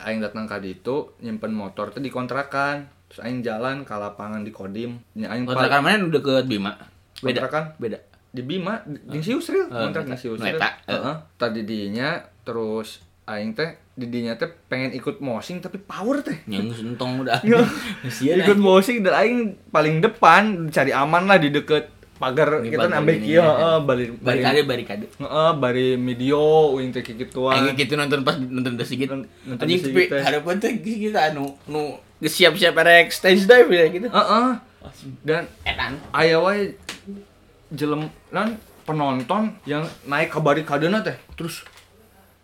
Aing 0.01 0.19
datang 0.19 0.43
ke 0.43 0.59
ditu 0.59 1.15
nyimpen 1.19 1.53
motor 1.53 1.89
teh 1.89 2.01
di 2.01 2.09
kontrakan 2.09 2.91
terus 3.07 3.23
aing 3.23 3.39
jalan 3.39 3.81
ke 3.81 3.93
lapangan 3.93 4.43
di 4.43 4.51
Kodim 4.51 4.99
aing 5.15 5.47
Kontrakan 5.47 5.79
mana 5.79 6.03
udah 6.03 6.19
ke 6.19 6.33
Bima? 6.43 6.75
Beda. 7.21 7.39
Kontrakan? 7.39 7.63
Beda. 7.77 7.99
di 8.27 8.41
Bima 8.41 8.79
di, 8.81 8.95
di 9.03 9.19
si 9.19 9.31
Yusril 9.31 9.67
Eh, 9.67 9.75
kontrak 9.77 10.07
di 10.07 10.15
si 10.15 10.25
Yusril 10.25 10.55
Nu 10.55 10.55
eta, 10.55 10.69
eh. 10.85 10.95
Heeh. 10.95 11.15
tadi 11.35 11.61
dinya 11.61 12.15
terus 12.41 12.99
aing 13.23 13.51
teh 13.51 13.75
di 13.91 14.07
dinya 14.07 14.33
teh 14.33 14.47
pengen 14.47 14.91
ikut 14.91 15.19
mosing 15.19 15.59
tapi 15.59 15.75
power 15.77 16.19
teh 16.19 16.39
Yang 16.45 16.79
sentong 16.79 17.21
udah. 17.21 17.43
Ya. 17.45 17.59
Sia 18.07 18.39
ikut 18.39 18.55
mosing 18.55 19.03
dan 19.03 19.13
aing 19.15 19.39
paling 19.67 19.99
depan 19.99 20.43
cari 20.67 20.91
aman 20.91 21.27
lah 21.27 21.37
di 21.37 21.49
deket 21.49 21.91
pagar 22.15 22.61
kita 22.61 22.85
nambah 22.87 23.17
ya. 23.19 23.41
heeh 23.41 23.77
bari 23.81 24.05
bari 24.13 24.23
barikade 24.39 24.61
barikade. 24.63 25.05
heeh 25.17 25.51
bari 25.57 25.97
video 25.97 26.39
uing 26.71 26.89
teh 26.89 27.01
kikituan 27.01 27.57
Aing 27.57 27.75
gitu 27.75 27.97
nonton 27.97 28.21
pas 28.21 28.37
nonton 28.37 28.77
The 28.77 28.85
Sigit. 28.85 29.09
Anjing 29.09 29.81
tapi 29.81 30.07
harapan 30.07 30.55
teh 30.55 30.71
kita 30.79 31.33
anu 31.33 31.51
nu 31.65 31.97
geus 32.15 32.31
siap-siap 32.31 32.77
erek 32.77 33.09
stage 33.09 33.43
dive 33.43 33.67
ya 33.67 33.85
gitu. 33.89 34.07
heeh 34.07 34.49
dan 35.21 35.49
Edan. 35.61 35.97
aya 36.11 36.37
wae 36.37 36.77
jelem 37.71 38.11
non 38.31 38.49
penonton 38.83 39.55
yang 39.63 39.87
naik 40.03 40.31
ke 40.31 40.39
barikadena 40.43 40.99
teh 40.99 41.15
terus 41.39 41.63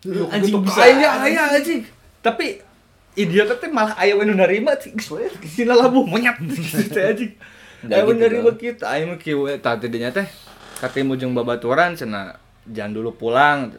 Yuk, 0.06 0.30
Anjing 0.30 0.54
gitu, 0.54 0.62
bisa. 0.62 0.80
aya 0.86 1.10
aya 1.26 1.42
anjing 1.58 1.82
tapi 2.22 2.62
idiot 3.18 3.50
teh 3.58 3.66
malah 3.66 3.98
aya 3.98 4.14
nu 4.22 4.34
narima 4.38 4.78
sih 4.78 4.94
we 5.10 5.26
sila 5.42 5.74
labuh 5.74 6.06
monyet 6.06 6.38
gitu 6.54 6.86
teh 6.86 7.02
anjing. 7.02 7.32
Aya 7.82 8.06
we 8.06 8.14
gitu. 8.14 8.22
narima 8.22 8.50
dong. 8.54 8.58
kita 8.62 8.84
aya 8.86 9.02
mah 9.10 9.18
kieu 9.18 9.42
tah 9.58 9.74
tidinya 9.74 10.14
teh 10.14 10.26
katemu 10.78 11.18
jeung 11.18 11.34
babaturan 11.34 11.98
cenah 11.98 12.38
jangan 12.70 12.94
dulu 12.94 13.10
pulang 13.18 13.74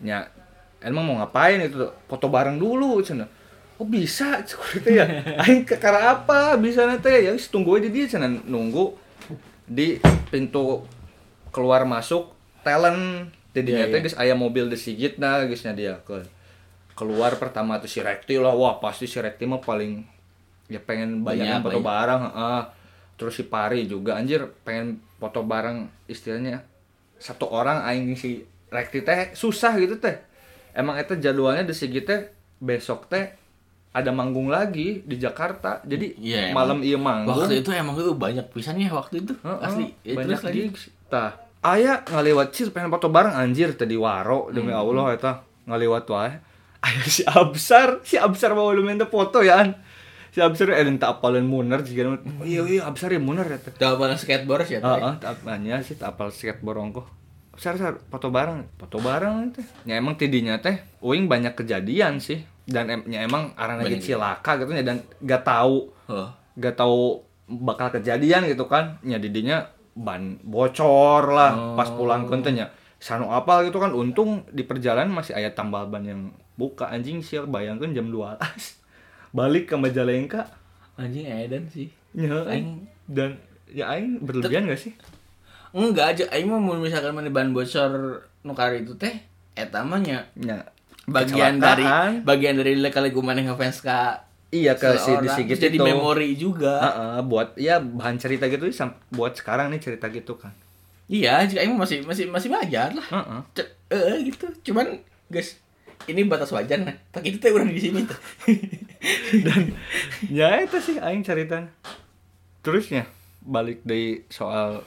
nya 0.00 0.32
emang 0.80 1.04
mau 1.04 1.20
ngapain 1.22 1.62
itu? 1.62 1.84
Foto 2.08 2.26
bareng 2.32 2.56
dulu 2.56 2.98
cenah. 3.04 3.28
Oh 3.76 3.84
bisa 3.84 4.40
itu 4.76 4.88
ya. 4.88 5.04
Aing 5.44 5.68
ke 5.68 5.76
apa 5.78 6.56
bisa 6.56 6.88
nanti 6.88 7.28
ya 7.28 7.36
tunggu 7.36 7.76
aja 7.76 7.86
di 7.86 7.92
dia 7.92 8.08
cenah 8.08 8.40
nunggu 8.48 9.01
di 9.72 9.96
pintu 10.28 10.84
keluar 11.48 11.88
masuk 11.88 12.32
talent 12.60 13.32
jadinya 13.52 13.88
Iya, 13.88 13.92
teh 13.92 13.98
iya. 14.00 14.04
geus 14.04 14.16
aya 14.16 14.34
mobil 14.36 14.68
di 14.68 14.76
Sigit 14.76 15.16
nah 15.16 15.40
geusnya 15.44 15.72
dia 15.72 16.00
ke 16.04 16.20
keluar 16.92 17.36
pertama 17.40 17.80
tuh 17.80 17.88
si 17.88 18.04
Rekti 18.04 18.36
lah 18.36 18.52
wah 18.52 18.76
pasti 18.76 19.08
si 19.08 19.16
Rekti 19.16 19.48
mah 19.48 19.60
paling 19.60 20.04
ya 20.68 20.80
pengen 20.80 21.24
banyak 21.24 21.60
foto 21.60 21.80
banyak. 21.80 21.84
bareng 21.84 22.22
heeh. 22.28 22.62
terus 23.16 23.34
si 23.36 23.44
Pari 23.44 23.84
juga 23.84 24.16
anjir 24.16 24.44
pengen 24.64 25.00
foto 25.16 25.44
bareng 25.44 25.88
istilahnya 26.08 26.64
satu 27.16 27.48
orang 27.48 27.84
aing 27.84 28.12
si 28.16 28.44
Rekti 28.68 29.04
teh 29.04 29.32
susah 29.36 29.76
gitu 29.76 30.00
teh 30.00 30.16
emang 30.72 30.96
itu 30.96 31.16
jadwalnya 31.16 31.64
di 31.64 31.74
Sigit 31.76 32.08
teh 32.08 32.28
besok 32.56 33.08
teh 33.08 33.32
ada 33.92 34.08
manggung 34.08 34.48
lagi 34.48 35.04
di 35.04 35.16
Jakarta 35.16 35.84
jadi 35.84 36.16
emang. 36.16 36.50
malam 36.50 36.78
iya 36.80 36.96
manggung 36.96 37.36
Waktu 37.36 37.60
itu 37.60 37.70
emang 37.70 37.92
itu 37.94 38.12
banyak 38.12 38.48
pisannya 38.48 38.88
waktu 38.88 39.20
itu. 39.20 39.36
Heeh, 39.38 39.58
Asli. 39.60 39.86
Ya, 40.00 40.16
banyak 40.16 40.40
terus 40.40 40.42
lagi. 40.42 40.60
Tah, 41.06 41.30
aya 41.60 42.00
ngalewat 42.02 42.50
cir 42.50 42.72
pengen 42.72 42.88
foto 42.88 43.06
bareng 43.06 43.32
anjir 43.32 43.76
tadi 43.76 43.92
waro 43.94 44.48
demi 44.48 44.72
Hmm. 44.72 44.80
Allah 44.80 45.06
eta 45.12 45.32
ngalewat 45.64 46.08
wae. 46.08 46.32
Aya 46.82 47.04
si 47.06 47.22
Absar, 47.22 48.02
si 48.02 48.18
Absar 48.18 48.56
mau 48.56 48.72
lu 48.72 48.82
minta 48.82 49.06
foto 49.06 49.38
ya 49.38 49.60
an. 49.60 49.70
si 50.32 50.40
absar 50.40 50.72
eh 50.72 50.88
tak 50.96 51.20
apalin 51.20 51.44
Muner 51.44 51.84
sih 51.84 51.92
kan 51.92 52.16
oh 52.16 52.42
iya 52.42 52.64
iya 52.64 52.88
absar 52.88 53.12
ya 53.12 53.20
Muner 53.20 53.44
ya 53.44 53.60
teh 53.60 53.68
Jawaban 53.76 54.16
skateboard 54.16 54.64
ya. 54.64 54.80
Heeh, 54.80 55.14
tak 55.20 55.36
apanya 55.36 55.84
sih 55.84 55.92
tak 55.92 56.16
apal 56.16 56.32
skateboard 56.32 56.80
ongko 56.80 57.04
Absar 57.52 57.76
sar 57.76 58.00
foto 58.08 58.32
bareng 58.32 58.64
foto 58.80 58.96
bareng 58.96 59.52
teh 59.52 59.60
ya 59.84 60.00
emang 60.00 60.16
tidinya 60.16 60.56
teh 60.56 60.80
uing 61.04 61.28
banyak 61.28 61.52
kejadian 61.52 62.16
sih 62.16 62.48
dan 62.64 62.86
em 62.86 63.00
ya 63.06 63.20
emang 63.20 63.50
arana 63.54 63.80
Banyak 63.80 63.98
gitu 63.98 64.14
cilaka 64.14 64.54
gitu 64.56 64.70
ya 64.70 64.84
dan 64.84 64.96
gak 65.18 65.42
tahu 65.42 65.90
Oh. 66.04 66.28
gak 66.54 66.74
tahu 66.74 67.22
bakal 67.44 67.88
kejadian 67.90 68.44
gitu 68.44 68.64
kan. 68.64 69.00
Ya 69.02 69.16
didinya 69.16 69.64
ban 69.92 70.40
bocor 70.40 71.28
lah 71.28 71.52
Oh. 71.52 71.74
pas 71.74 71.88
pulang 71.88 72.24
kontenya 72.24 72.70
sanu 72.96 73.28
apal 73.28 73.62
gitu 73.62 73.76
kan 73.76 73.90
untung 73.90 74.46
di 74.48 74.62
perjalanan 74.62 75.10
masih 75.10 75.32
ayat 75.32 75.52
tambal 75.52 75.84
ban 75.84 76.00
yang 76.00 76.30
buka 76.52 76.86
anjing 76.86 77.18
sih 77.18 77.42
bayangkan 77.42 77.90
jam 77.90 78.06
12 78.06 78.38
balik 79.32 79.66
ke 79.66 79.76
Majalengka. 79.76 80.46
Anjing 80.94 81.24
edan 81.24 81.66
sih. 81.66 81.88
ya 82.12 82.44
Aing- 82.44 82.86
dan 83.06 83.40
ya 83.66 83.90
aing 83.90 84.20
berlebihan 84.20 84.64
gak 84.64 84.78
sih? 84.78 84.92
Enggak 85.72 86.12
aja 86.12 86.24
aing 86.30 86.46
mah 86.46 86.58
mun 86.58 86.78
misalkan 86.78 87.10
mana 87.10 87.26
ban 87.26 87.50
bocor 87.50 88.22
nukar 88.42 88.72
itu 88.72 88.92
teh 88.94 89.24
eta 89.54 89.80
mah 89.80 89.98
nya. 89.98 90.28
Ya 90.34 90.68
bagian 91.06 91.58
dari 91.58 91.84
bagian 92.22 92.54
dari 92.58 92.78
kali 92.88 93.10
gue 93.10 93.24
mana 93.24 93.42
ngefans 93.42 93.82
ke 93.82 93.98
iya 94.52 94.76
ke 94.76 94.94
si 95.00 95.10
di 95.18 95.28
Sigit 95.28 95.58
jadi 95.58 95.74
itu. 95.74 95.82
memori 95.82 96.36
juga. 96.36 96.78
Heeh, 96.78 97.18
buat 97.26 97.56
ya 97.58 97.80
bahan 97.80 98.20
cerita 98.20 98.46
gitu 98.46 98.68
buat 99.10 99.32
sekarang 99.34 99.72
nih 99.72 99.80
cerita 99.80 100.06
gitu 100.12 100.36
kan 100.38 100.52
Iya, 101.12 101.44
jika 101.44 101.60
aing 101.60 101.76
masih 101.76 102.00
masih 102.08 102.30
masih 102.30 102.48
wajar 102.48 102.94
lah. 102.96 103.04
Heeh. 103.04 103.40
C- 103.52 103.72
eh 103.92 104.16
gitu. 104.24 104.48
Cuman 104.70 104.96
guys, 105.28 105.60
ini 106.08 106.24
batas 106.24 106.48
wajar 106.54 106.80
nah. 106.80 106.96
Tak 107.12 107.20
itu 107.26 107.36
teh 107.36 107.52
urang 107.52 107.68
di 107.68 107.76
sini 107.82 108.06
tuh. 108.08 108.16
dan 109.44 109.76
ya 110.32 110.62
itu 110.62 110.78
sih 110.80 110.96
aing 110.96 111.20
ceritanya 111.20 111.68
terusnya 112.62 113.04
balik 113.42 113.82
dari 113.82 114.22
soal 114.30 114.86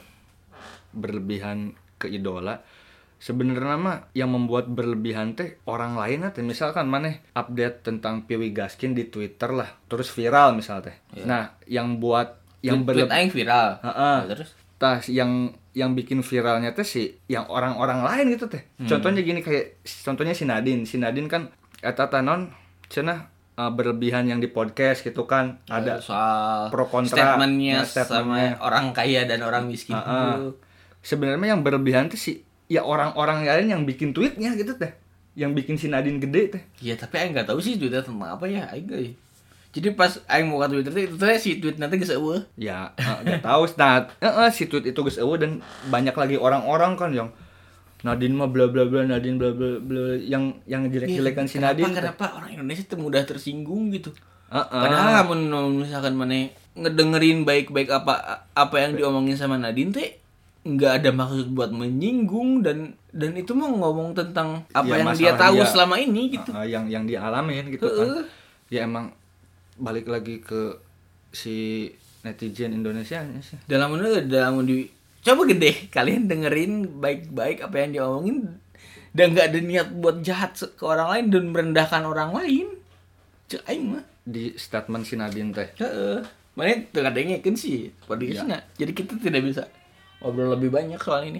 berlebihan 0.90 1.76
ke 2.00 2.08
idola 2.08 2.64
sebenarnya 3.16 3.76
mah 3.80 3.98
yang 4.12 4.28
membuat 4.30 4.68
berlebihan 4.68 5.32
teh 5.32 5.56
orang 5.64 5.96
lain 5.96 6.28
teh 6.30 6.44
misalkan 6.44 6.86
mana 6.86 7.16
update 7.32 7.86
tentang 7.86 8.28
Piwi 8.28 8.52
Gaskin 8.52 8.92
di 8.92 9.08
Twitter 9.08 9.50
lah 9.52 9.72
terus 9.88 10.12
viral 10.12 10.52
misal 10.52 10.84
teh 10.84 10.96
nah 11.24 11.56
yang 11.64 11.96
buat 11.96 12.46
yang 12.64 12.82
berlebihan 12.82 13.30
viral. 13.30 13.68
Heeh. 13.84 14.16
Nah, 14.26 14.30
Terus 14.34 14.50
tas 14.76 15.08
yang 15.08 15.54
yang 15.72 15.92
bikin 15.96 16.20
viralnya 16.20 16.72
teh 16.72 16.84
sih 16.84 17.14
yang 17.30 17.46
orang-orang 17.48 18.02
lain 18.02 18.34
gitu 18.34 18.50
teh. 18.50 18.64
Contohnya 18.82 19.22
gini 19.22 19.40
kayak 19.44 19.84
contohnya 19.84 20.34
si 20.34 20.44
Nadine. 20.48 20.82
Si 20.88 20.96
Nadine 20.98 21.28
kan 21.30 21.42
eta 21.84 22.08
tanon 22.10 22.50
cenah 22.90 23.28
uh, 23.60 23.70
berlebihan 23.70 24.26
yang 24.26 24.40
di 24.42 24.48
podcast 24.50 25.04
gitu 25.06 25.28
kan. 25.28 25.62
Ada 25.68 26.00
soal 26.02 26.72
pro 26.72 26.88
kontra. 26.90 27.14
statementnya 27.36 27.84
Nah, 27.84 27.86
statementnya. 27.86 28.56
sama 28.58 28.64
orang 28.66 28.86
kaya 28.96 29.28
dan 29.28 29.40
orang 29.44 29.68
miskin 29.68 29.94
Heeh. 29.94 30.32
itu. 30.34 30.48
sebenarnya 31.06 31.54
yang 31.54 31.62
berlebihan 31.62 32.10
tuh 32.10 32.18
sih 32.18 32.42
ya 32.66 32.82
orang-orang 32.82 33.46
lain 33.46 33.68
yang 33.70 33.82
bikin 33.86 34.10
tweetnya 34.10 34.54
gitu 34.54 34.74
teh. 34.74 34.90
Yang 35.36 35.52
bikin 35.62 35.74
si 35.76 35.86
Nadine 35.86 36.18
gede 36.18 36.42
teh. 36.58 36.62
Iya, 36.80 36.96
tapi 36.96 37.20
aing 37.20 37.36
nggak 37.36 37.48
tahu 37.48 37.60
sih 37.60 37.76
Twitter 37.76 38.00
tentang 38.00 38.36
apa 38.36 38.48
ya, 38.48 38.66
aing 38.72 38.86
nggak- 38.88 39.16
Jadi 39.76 39.92
pas 39.92 40.08
aing 40.24 40.48
mau 40.48 40.64
ke 40.64 40.72
Twitter 40.72 40.92
teh, 40.92 41.04
itu 41.04 41.16
teh 41.20 41.36
si 41.36 41.60
tweet 41.60 41.76
nanti 41.76 42.00
geus 42.00 42.08
eueuh. 42.08 42.40
Ya, 42.56 42.96
uh, 42.96 43.20
gak 43.20 43.44
tahu 43.44 43.68
nah, 43.76 44.08
uh, 44.24 44.48
si 44.48 44.64
tweet 44.66 44.88
itu 44.88 44.96
geus 45.04 45.20
eueuh 45.20 45.36
dan 45.36 45.60
banyak 45.92 46.16
lagi 46.16 46.40
orang-orang 46.40 46.96
kan 46.96 47.12
yang 47.12 47.28
Nadine 48.00 48.32
mah 48.32 48.48
bla 48.48 48.72
bla 48.72 48.88
bla 48.88 49.04
Nadine 49.04 49.36
bla 49.36 49.52
bla 49.52 49.76
bla 49.76 50.16
yang 50.16 50.56
yang 50.64 50.88
jelek-jelekan 50.88 51.44
si 51.44 51.60
Iya, 51.60 51.72
Kenapa- 51.72 51.76
Nadine. 51.76 51.92
Kenapa 51.92 52.24
orang 52.36 52.50
Indonesia 52.56 52.84
tuh 52.88 52.96
mudah 52.96 53.22
tersinggung 53.28 53.92
gitu? 53.92 54.16
Heeh. 54.46 54.64
Padahal 54.80 55.26
mun 55.26 55.42
misalkan 55.82 56.14
mana 56.14 56.48
ngedengerin 56.76 57.42
baik-baik 57.42 57.88
apa 57.90 58.46
apa 58.52 58.76
yang 58.78 58.94
diomongin 58.94 59.34
sama 59.34 59.56
Nadine 59.56 59.90
teh 59.90 60.08
nggak 60.66 60.92
ada 61.00 61.10
maksud 61.10 61.54
buat 61.54 61.70
menyinggung 61.70 62.60
dan 62.60 62.98
dan 63.14 63.32
itu 63.32 63.54
mau 63.54 63.70
ngomong 63.70 64.12
tentang 64.12 64.66
apa 64.74 64.84
Ya, 64.84 65.00
yang 65.00 65.14
dia 65.14 65.32
tahu 65.34 65.62
dia. 65.62 65.68
selama 65.70 65.96
ini 65.96 66.34
gitu. 66.34 66.50
Uh, 66.50 66.66
yang 66.66 66.90
yang 66.90 67.06
dialamin 67.06 67.70
gitu 67.70 67.86
Heeh. 67.86 68.26
kan. 68.26 68.26
Ya 68.66 68.80
emang 68.82 69.14
balik 69.78 70.10
lagi 70.10 70.42
ke 70.42 70.76
si 71.30 71.88
netizen 72.20 72.74
Indonesia 72.74 73.22
sih. 73.38 73.56
Dalam 73.64 73.94
menurut 73.94 74.26
dalam 74.26 74.66
di 74.66 74.90
coba 75.22 75.46
gede 75.46 75.86
kalian 75.88 76.26
dengerin 76.26 76.72
baik-baik 76.98 77.62
apa 77.62 77.76
yang 77.78 77.90
diomongin 77.92 78.38
dan 79.10 79.32
nggak 79.32 79.46
ada 79.48 79.60
niat 79.60 79.88
buat 79.96 80.20
jahat 80.20 80.52
ke 80.58 80.82
orang 80.82 81.08
lain 81.08 81.26
dan 81.30 81.44
merendahkan 81.54 82.02
orang 82.02 82.30
lain. 82.34 82.66
Cek 83.46 83.62
aing 83.64 83.84
mah. 83.94 84.04
Di 84.26 84.58
statement 84.58 85.06
si 85.06 85.14
Nadine 85.14 85.54
teh. 85.54 85.70
Heeh. 85.78 86.20
Mana 86.52 86.72
terkadangnya 86.88 87.38
kan 87.38 87.54
sih 87.54 87.92
podcastnya. 88.04 88.64
Jadi 88.74 88.92
kita 88.92 89.14
tidak 89.16 89.44
bisa 89.44 89.62
ngobrol 90.26 90.58
lebih 90.58 90.74
banyak 90.74 90.98
soal 90.98 91.22
ini. 91.22 91.38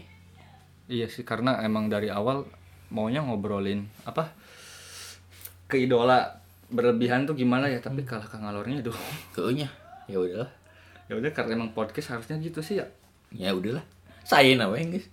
Iya 0.87 1.11
sih 1.11 1.27
karena 1.27 1.59
emang 1.67 1.91
dari 1.91 2.07
awal 2.07 2.47
maunya 2.95 3.19
ngobrolin 3.19 3.91
apa 4.07 4.31
ke 5.67 5.83
idola 5.83 6.39
berlebihan 6.71 7.27
tuh 7.27 7.35
gimana 7.35 7.67
ya 7.67 7.83
tapi 7.83 8.07
kalah 8.07 8.31
ke 8.31 8.39
ngalornya 8.39 8.87
tuh. 8.87 8.95
Kayaknya 9.35 9.69
ya 10.07 10.23
udahlah. 10.23 10.51
ya 11.07 11.15
udah 11.15 11.31
karena 11.31 11.59
emang 11.59 11.71
podcast 11.75 12.15
harusnya 12.15 12.39
gitu 12.39 12.63
sih 12.63 12.79
ya. 12.79 12.87
Ya 13.35 13.51
udahlah. 13.51 13.83
Saya 14.23 14.55
namanya 14.55 14.95
guys. 14.99 15.07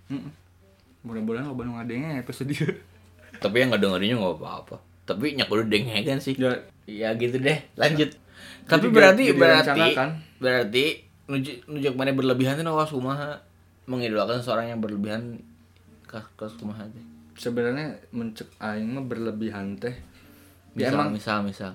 Mudah-mudahan 1.02 1.50
lo 1.50 1.58
bandung 1.58 1.74
ngadengnya 1.74 2.22
episode 2.22 2.54
dia. 2.54 2.66
Tapi 3.42 3.62
yang 3.62 3.74
nggak 3.74 3.82
dengerinnya 3.82 4.18
nggak 4.22 4.38
apa-apa. 4.38 4.76
Tapi 5.06 5.34
nyak 5.34 5.50
udah 5.50 5.66
dengerin 5.66 6.22
sih. 6.22 6.38
Ya, 6.38 6.54
Ya 6.84 7.10
gitu 7.18 7.42
deh. 7.42 7.58
Lanjut. 7.74 8.14
Tapi 8.64 8.88
Jadi 8.88 8.94
berarti 8.94 9.24
jadi 9.30 9.38
berarti 9.38 9.90
berarti 10.40 10.84
nujuk 11.28 11.56
nujuk 11.68 11.92
mana 11.96 12.12
berlebihan 12.12 12.60
itu 12.60 12.64
nawas 12.64 12.92
kumaha 12.92 13.40
mengidolakan 13.84 14.38
seorang 14.38 14.66
yang 14.68 14.78
berlebihan 14.78 15.40
kas 16.06 16.24
kumaha 16.54 16.86
teh. 16.86 17.04
sebenarnya 17.34 17.90
mencek 18.10 18.46
aing 18.56 18.86
mah 18.88 19.02
berlebihan 19.02 19.74
teh. 19.74 19.92
Ya 20.72 20.88
Misal, 20.88 20.94
emang 20.94 21.10
misal 21.10 21.38
misal. 21.42 21.72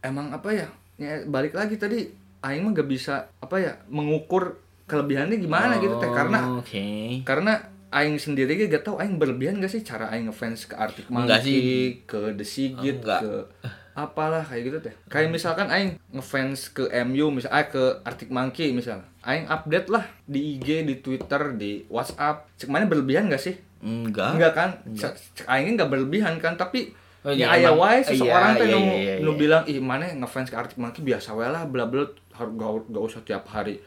emang 0.00 0.28
apa 0.30 0.48
ya? 0.50 0.68
Ya 0.94 1.24
balik 1.24 1.52
lagi 1.52 1.74
tadi 1.74 2.04
aing 2.40 2.60
mah 2.60 2.72
gak 2.72 2.86
bisa 2.86 3.14
apa 3.34 3.56
ya 3.56 3.72
mengukur 3.86 4.60
kelebihannya 4.84 5.36
gimana 5.36 5.76
gitu 5.78 5.96
teh 5.96 6.08
karena 6.08 6.38
Oh, 6.46 6.60
Oke. 6.60 7.20
karena 7.22 7.56
aing 7.90 8.16
sendiri 8.16 8.68
gak 8.68 8.82
tau 8.82 8.96
aing 8.96 9.16
berlebihan 9.16 9.56
gak 9.56 9.70
sih 9.70 9.80
cara 9.80 10.08
aing 10.08 10.28
ngefans 10.28 10.66
ke 10.66 10.74
Arctic 10.74 11.08
Enggak 11.08 11.40
Monkey, 11.40 12.04
ke 12.04 12.18
The 12.34 12.44
Sigit, 12.44 13.00
Enggak. 13.00 13.20
ke 13.22 13.32
apalah 13.94 14.42
kayak 14.42 14.62
gitu 14.66 14.78
teh. 14.82 14.94
Kayak 15.06 15.30
misalkan 15.30 15.70
aing 15.70 15.96
ngefans 16.10 16.74
ke 16.74 16.90
MU 17.06 17.30
misal 17.30 17.50
ah, 17.54 17.62
ke 17.70 18.02
Arctic 18.02 18.28
Monkey 18.28 18.74
misal. 18.74 19.06
Aing 19.22 19.46
update 19.46 19.86
lah 19.88 20.02
di 20.26 20.58
IG, 20.58 20.82
di 20.82 20.98
Twitter, 20.98 21.54
di 21.54 21.86
WhatsApp. 21.86 22.50
Cek 22.58 22.68
mana 22.68 22.90
berlebihan 22.90 23.30
gak 23.30 23.38
sih? 23.38 23.54
Enggak. 23.80 24.34
Enggak 24.34 24.52
kan? 24.52 24.70
Cek 24.92 25.14
cek 25.38 25.46
aingnya 25.46 25.78
enggak 25.80 25.90
berlebihan 25.94 26.34
kan, 26.42 26.58
tapi 26.58 26.90
Oh, 27.24 27.32
ya 27.32 27.56
iya, 27.56 27.56
aya 27.56 27.68
emang. 27.72 27.80
wae 27.88 27.98
Iya, 28.04 28.08
seseorang 28.12 28.52
teh 28.52 28.66
iya, 28.68 28.76
nu 28.76 28.80
iya, 28.84 29.14
nu 29.24 29.30
iya. 29.32 29.38
bilang 29.40 29.62
ih 29.64 29.80
mana 29.80 30.04
ngefans 30.12 30.52
ke 30.52 30.56
Arctic 30.60 30.76
Monkey 30.76 31.00
biasa 31.00 31.32
wae 31.32 31.48
lah 31.48 31.64
bla 31.64 31.88
bla 31.88 32.04
harus 32.36 32.52
gak, 32.52 32.70
gak 32.92 33.00
usah 33.00 33.20
tiap 33.24 33.48
hari 33.48 33.80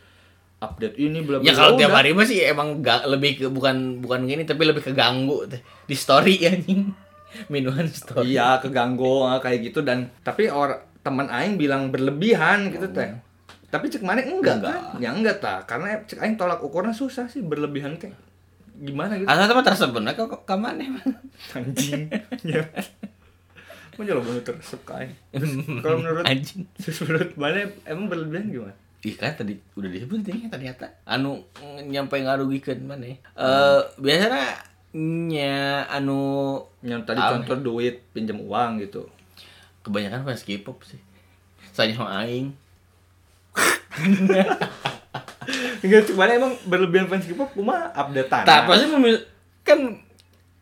update 0.57 0.97
ini 0.97 1.21
bla 1.21 1.37
bla. 1.37 1.45
Ya 1.45 1.53
kalau 1.53 1.77
tiap 1.77 1.93
hari 1.93 2.17
mah 2.17 2.25
sih 2.25 2.41
emang 2.41 2.81
ga, 2.81 3.05
lebih 3.05 3.37
ke 3.37 3.45
bukan 3.53 4.01
bukan 4.01 4.25
gini 4.25 4.41
tapi 4.41 4.65
lebih 4.65 4.81
keganggu 4.81 5.45
teh. 5.45 5.61
Di 5.85 5.93
story 5.93 6.41
anjing. 6.49 6.89
Minuman 7.53 7.87
story. 7.87 8.33
Iya, 8.33 8.59
keganggu 8.59 9.23
ah, 9.23 9.37
kayak 9.37 9.71
gitu 9.71 9.81
dan 9.81 10.09
tapi 10.21 10.47
orang 10.47 10.81
teman 11.01 11.27
aing 11.27 11.55
bilang 11.55 11.89
berlebihan 11.89 12.67
gitu 12.69 12.89
teh. 12.91 13.15
Tapi 13.67 13.91
cek 13.91 14.03
mana 14.03 14.23
enggak, 14.23 14.63
Enggak. 14.63 14.75
kan? 14.75 14.99
Ya 14.99 15.09
enggak 15.11 15.37
ta, 15.43 15.59
karena 15.63 15.99
cek 16.03 16.19
aing 16.19 16.35
tolak 16.35 16.63
ukurnya 16.63 16.91
susah 16.91 17.27
sih 17.27 17.43
berlebihan 17.43 17.95
teh. 17.95 18.11
Gimana 18.77 19.15
gitu? 19.15 19.27
Asal 19.27 19.47
teman 19.47 19.65
tersebut 19.69 20.01
kok 20.15 20.43
ke 20.43 20.55
mana 20.55 20.79
emang. 20.79 21.07
Anjing. 21.51 22.07
ya. 22.43 22.63
Mau 23.97 24.05
jalan 24.05 24.21
bener 24.23 24.43
aing. 24.45 25.11
Terus 25.33 25.51
kalau 25.83 25.97
menurut 25.99 26.23
anjing. 26.23 26.63
menurut 27.01 27.31
mana 27.35 27.57
emang 27.83 28.05
berlebihan 28.07 28.45
gimana? 28.47 28.75
Ih 29.05 29.13
kan 29.13 29.33
tadi 29.37 29.53
udah 29.77 29.89
disebut 29.93 30.25
ini 30.25 30.49
ternyata 30.49 30.89
anu 31.05 31.45
nyampe 31.85 32.17
ngarugikan 32.17 32.81
mana 32.81 33.05
ya? 33.05 33.17
Eh 33.37 33.81
biasanya 34.01 34.57
nya 34.97 35.85
anu 35.87 36.57
Yang 36.81 37.01
tadi 37.05 37.19
Ah. 37.21 37.29
contoh 37.37 37.57
duit 37.61 38.01
pinjam 38.11 38.41
uang 38.41 38.81
gitu. 38.81 39.05
kebanyakan 39.85 40.27
fans 40.27 40.43
K-pop 40.43 40.83
sih. 40.83 40.99
Saya 41.71 41.95
sama 41.95 42.11
aing. 42.25 42.51
Enggak 45.79 46.11
mana 46.11 46.35
emang 46.35 46.53
berlebihan 46.67 47.07
fans 47.07 47.23
K-pop 47.23 47.55
kumaha 47.55 47.87
update 47.95 48.27
tanah. 48.27 48.43
Tak 48.43 48.61
pasti 48.67 48.85
kan 49.63 49.79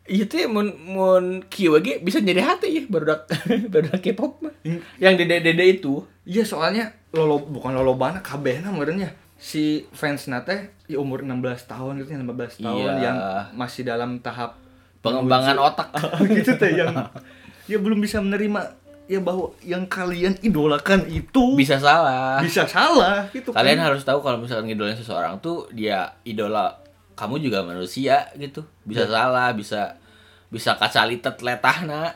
iya 0.06 0.30
tuh 0.30 0.46
mun 0.46 0.70
mun 0.86 1.26
kieu 1.50 1.74
ge 1.82 1.98
bisa 2.06 2.22
jadi 2.22 2.42
hati 2.46 2.70
ya 2.70 2.84
baru 2.86 3.18
baru 3.74 3.98
K-pop 3.98 4.46
mah. 4.46 4.54
Yang 5.02 5.26
dede-dede 5.26 5.66
itu 5.82 6.06
Iya 6.26 6.42
soalnya 6.46 6.94
lolo 7.14 7.42
bukan 7.42 7.74
lolo 7.74 7.94
bana 7.98 8.22
kabehna 8.22 8.70
merenya 8.70 9.14
si 9.46 9.64
fans 9.92 10.26
nate 10.26 10.74
di 10.84 10.98
umur 10.98 11.22
16 11.22 11.38
tahun 11.70 12.02
gitu 12.02 12.18
15 12.18 12.66
tahun 12.66 12.82
Iya. 12.82 12.94
yang 13.00 13.18
masih 13.54 13.86
dalam 13.86 14.18
tahap 14.18 14.58
pengembangan 15.00 15.54
otak. 15.62 15.94
gitu 16.34 16.58
teh 16.58 16.74
yang 16.74 16.90
ya 17.66 17.78
belum 17.78 18.02
bisa 18.02 18.18
menerima 18.18 18.74
ya 19.06 19.22
bahwa 19.22 19.54
yang 19.62 19.86
kalian 19.86 20.34
idolakan 20.42 21.06
itu 21.06 21.54
bisa 21.54 21.78
salah 21.78 22.42
bisa 22.42 22.66
salah 22.66 23.30
gitu 23.30 23.54
kalian 23.54 23.78
kan. 23.78 23.86
harus 23.86 24.02
tahu 24.02 24.18
kalau 24.20 24.42
misalkan 24.42 24.66
ngidolain 24.66 24.98
seseorang 24.98 25.38
tuh 25.38 25.70
dia 25.70 26.18
idola 26.26 26.82
kamu 27.14 27.38
juga 27.40 27.62
manusia 27.62 28.26
gitu 28.34 28.66
bisa 28.82 29.06
salah 29.06 29.54
bisa 29.54 29.94
bisa 30.48 30.74
kacalitet 30.74 31.38
letahna 31.40 32.10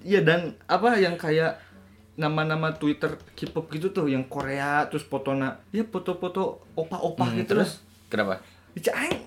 Iya 0.00 0.22
dan 0.22 0.54
apa 0.64 0.94
yang 0.94 1.18
kayak 1.18 1.58
nama-nama 2.16 2.72
Twitter 2.72 3.16
K-pop 3.32 3.68
gitu 3.70 3.92
tuh 3.92 4.08
yang 4.08 4.24
Korea 4.24 4.88
terus 4.88 5.04
fotona. 5.04 5.60
Ya 5.70 5.84
foto-foto 5.84 6.64
opa-opa 6.74 7.28
Hmm, 7.28 7.40
gitu 7.40 7.56
terus? 7.56 7.80
Kenapa? 8.08 8.40
Terus 8.74 8.92
aing 8.92 9.20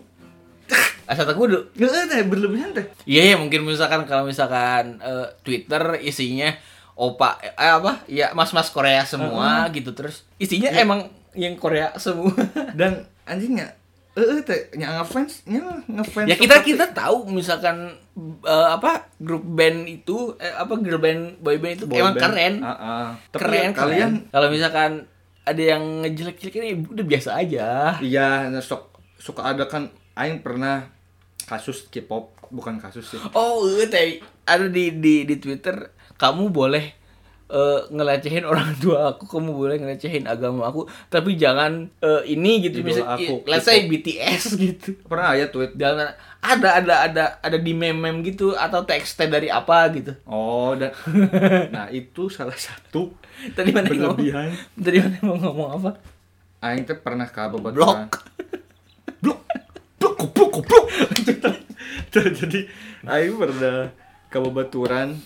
asal 1.09 1.25
tak 1.25 1.33
kudu 1.33 1.73
nggak 1.73 2.05
ada 2.05 2.21
berlebihan 2.21 2.69
teh 2.69 2.85
iya 3.09 3.33
ya, 3.33 3.35
mungkin 3.41 3.65
misalkan 3.65 4.05
kalau 4.05 4.29
misalkan 4.29 5.01
eh, 5.01 5.25
Twitter 5.41 5.97
isinya 6.05 6.53
opa 6.93 7.41
eh 7.41 7.49
apa? 7.57 8.05
Ya 8.05 8.29
mas-mas 8.37 8.69
Korea 8.69 9.01
semua 9.09 9.65
gitu 9.73 9.89
terus. 9.97 10.21
Isinya 10.37 10.69
emang 10.69 11.09
yang 11.33 11.57
Korea 11.57 11.97
semua. 11.97 12.29
Dan 12.77 13.09
anjingnya 13.25 13.73
eh 14.19 14.27
eh, 14.35 14.41
teh 14.43 14.61
yang 14.75 14.99
ngefans 14.99 15.47
nya 15.47 15.63
ngefans 15.87 16.27
ya 16.27 16.35
kita 16.35 16.59
kita 16.61 16.85
tahu 16.91 17.31
misalkan 17.31 17.95
eh, 18.43 18.67
apa 18.75 19.07
grup 19.15 19.47
band 19.47 19.87
itu 19.87 20.35
eh, 20.37 20.51
apa 20.51 20.75
girl 20.83 20.99
band 20.99 21.39
boy 21.39 21.55
band 21.57 21.73
itu 21.79 21.85
boy 21.87 22.03
emang 22.03 22.15
band. 22.19 22.23
keren. 22.27 22.53
Ah, 22.59 22.71
ah. 22.75 23.07
Tapi 23.31 23.39
keren 23.39 23.55
ya 23.55 23.61
kalian 23.71 23.73
kalian 23.75 24.11
kalau 24.29 24.47
misalkan 24.51 24.91
ada 25.47 25.61
yang 25.63 25.83
ngejelek-jelekin 26.05 26.63
ya 26.67 26.75
udah 26.83 27.05
biasa 27.07 27.29
aja. 27.39 27.67
Iya 28.03 28.51
nah, 28.51 28.61
sok 28.61 28.99
suka 29.15 29.41
ada 29.55 29.65
kan 29.65 29.89
aing 30.19 30.43
pernah 30.43 30.91
kasus 31.47 31.87
K-pop 31.87 32.35
bukan 32.51 32.77
kasus 32.77 33.07
sih. 33.15 33.21
Oh 33.31 33.63
iya 33.65 33.87
teh 33.87 34.19
ada 34.43 34.67
di 34.67 34.99
di 34.99 35.23
di 35.23 35.35
Twitter 35.39 35.95
kamu 36.19 36.51
boleh 36.51 36.98
eh, 37.49 37.79
ngelecehin 37.89 38.45
orang 38.51 38.77
tua 38.77 39.17
aku 39.17 39.25
kamu 39.25 39.51
boleh 39.51 39.75
ngelecehin 39.81 40.29
agama 40.29 40.69
aku 40.69 40.85
tapi 41.09 41.35
jangan 41.35 41.89
eh, 41.99 42.23
ini 42.29 42.69
gitu. 42.69 42.85
Idola 42.85 42.89
bisa 42.89 43.03
aku, 43.09 43.33
let's 43.49 43.65
say 43.65 43.89
BTS 43.89 44.55
gitu. 44.63 44.95
Pernah 45.09 45.33
ya 45.35 45.49
tweet? 45.49 45.73
Jangan 45.75 46.13
ada 46.39 46.69
ada 46.79 46.95
ada 47.03 47.23
ada 47.43 47.57
di 47.59 47.75
meme-meme 47.75 48.23
gitu 48.23 48.55
atau 48.55 48.85
teksnya 48.85 49.27
dari 49.27 49.49
apa 49.51 49.89
gitu. 49.91 50.13
Oh 50.29 50.77
dan 50.77 50.93
nah 51.75 51.89
itu 51.89 52.29
salah 52.29 52.55
satu 52.55 53.11
tadi 53.57 53.73
mana 53.73 53.89
yang 53.91 54.15
ngomong? 54.15 54.53
tadi 54.77 54.97
mana 55.01 55.17
mau 55.25 55.35
ngomong 55.35 55.69
apa? 55.81 55.91
Aing 56.63 56.85
teh 56.85 56.95
pernah 56.95 57.27
ke 57.27 57.39
blok. 57.49 57.71
Blok. 59.19 59.39
Blok 59.99 60.13
goblok 60.15 60.49
goblok. 60.61 60.85
Jadi 62.13 62.65
aing 63.05 63.35
pernah 63.35 63.91
ke 64.29 64.37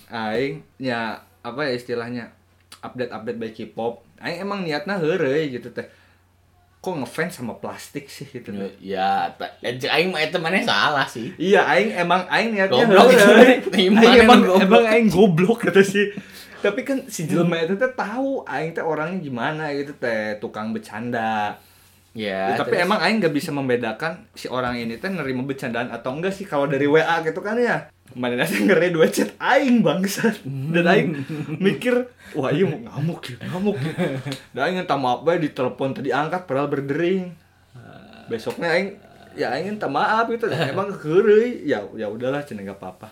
aing 0.08 0.64
ya 0.80 1.20
apa 1.44 1.60
ya 1.68 1.72
istilahnya 1.76 2.32
update 2.80 3.12
update 3.12 3.40
by 3.40 3.52
K-pop. 3.52 4.02
Aing 4.24 4.48
emang 4.48 4.64
niatnya 4.64 4.96
heureuy 4.98 5.52
gitu 5.52 5.70
teh. 5.76 5.86
Kok 6.84 7.04
ngefans 7.04 7.40
sama 7.40 7.56
plastik 7.64 8.12
sih 8.12 8.28
gitu 8.28 8.52
ya 8.84 9.32
eh, 9.64 9.80
aing 9.80 10.12
mah 10.12 10.20
eta 10.20 10.40
maneh 10.40 10.68
salah 10.68 11.08
sih. 11.08 11.32
Iya 11.40 11.64
aing 11.64 11.96
emang 11.96 12.28
aing 12.28 12.52
niatnya 12.52 12.88
Goblok 12.88 13.08
gitu. 13.12 13.28
aing 13.72 13.92
emang 13.92 14.04
emang 14.20 14.42
goblok? 14.44 14.60
emang 14.68 14.84
aing 14.92 15.08
goblok 15.08 15.60
kata 15.68 15.84
sih. 15.84 16.12
Tapi 16.64 16.84
kan 16.88 17.08
si 17.08 17.28
jelema 17.28 17.60
itu 17.64 17.76
teh 17.80 17.92
tahu 17.92 18.44
aing 18.48 18.76
teh 18.76 18.84
orangnya 18.84 19.20
gimana 19.20 19.72
gitu 19.76 19.96
teh 19.96 20.40
tukang 20.44 20.76
bercanda 20.76 21.56
ya, 22.14 22.54
Ya, 22.54 22.56
tapi 22.56 22.74
terus- 22.74 22.86
emang 22.86 23.00
Aing 23.00 23.18
gak 23.20 23.32
bisa 23.32 23.50
membedakan 23.50 24.26
si 24.32 24.46
orang 24.46 24.76
ini 24.76 24.96
teh 24.96 25.08
nerima 25.08 25.42
bercandaan 25.42 25.90
atau 25.90 26.14
enggak 26.14 26.32
sih 26.32 26.44
kalau 26.44 26.66
dari 26.66 26.86
WA 26.86 27.22
gitu 27.22 27.40
kan 27.40 27.58
ya. 27.58 27.90
Mana 28.14 28.38
nasi 28.38 28.62
ngeri 28.62 28.90
dua 28.90 29.08
chat 29.08 29.34
Aing 29.36 29.82
bangsat. 29.82 30.46
Dan 30.46 30.86
Aing 30.86 31.10
mikir, 31.58 32.06
wah 32.32 32.50
iya 32.50 32.64
mau 32.64 32.78
ngamuk 32.80 33.22
ya, 33.28 33.38
ngamuk 33.48 33.78
ya. 33.80 33.94
Dan 34.52 34.62
Aing 34.64 34.78
minta 34.80 34.94
maaf 34.94 35.22
bae 35.22 35.38
di 35.38 35.50
telepon 35.50 35.92
tadi 35.92 36.10
angkat 36.10 36.46
padahal 36.46 36.68
berdering. 36.68 37.34
Besoknya 38.26 38.70
Aing 38.72 38.94
ya 39.34 39.50
Aing 39.50 39.72
minta 39.72 39.88
maaf 39.88 40.30
gitu. 40.30 40.46
Emang 40.72 40.94
heureuy. 40.94 41.64
Ya 41.64 41.82
ya 41.94 42.06
udahlah 42.06 42.42
cenah 42.42 42.64
enggak 42.64 42.78
apa-apa. 42.78 43.10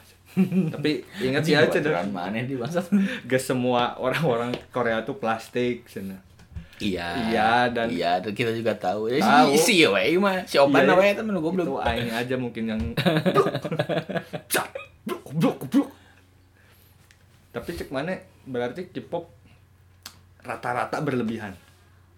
Tapi 0.72 1.04
ingat 1.20 1.44
sih 1.44 1.52
aja 1.52 1.68
Baturan 1.68 2.08
dah. 2.08 2.24
maneh 2.24 2.48
di 2.48 2.56
bangsat 2.56 2.88
Gak 3.28 3.44
semua 3.44 4.00
orang-orang 4.00 4.56
Korea 4.70 5.04
tuh 5.04 5.18
plastik 5.18 5.84
cenah. 5.86 6.24
Iya. 6.82 7.08
Iya, 7.30 7.50
dan- 7.70 7.90
iya 7.90 8.12
dan 8.18 8.32
kita 8.32 8.52
juga 8.52 8.74
tahu. 8.74 9.08
Ya, 9.08 9.22
Tahu. 9.22 9.54
si 9.56 9.78
si 9.78 9.86
we 9.86 10.18
mah 10.18 10.42
si 10.44 10.58
Opan 10.58 10.84
Iya, 10.84 10.94
we 10.94 11.08
temen 11.14 11.38
goblok. 11.38 11.64
Itu 11.64 11.78
aing 11.78 12.10
aja 12.10 12.36
mungkin 12.36 12.64
yang 12.68 12.82
Cak, 14.54 14.68
blok, 15.04 15.26
blok, 15.32 15.60
blok. 15.68 15.90
Tapi 17.52 17.70
cek 17.72 17.90
mana 17.90 18.16
berarti 18.44 18.88
K-pop 18.88 19.30
rata-rata 20.42 20.98
berlebihan. 21.00 21.54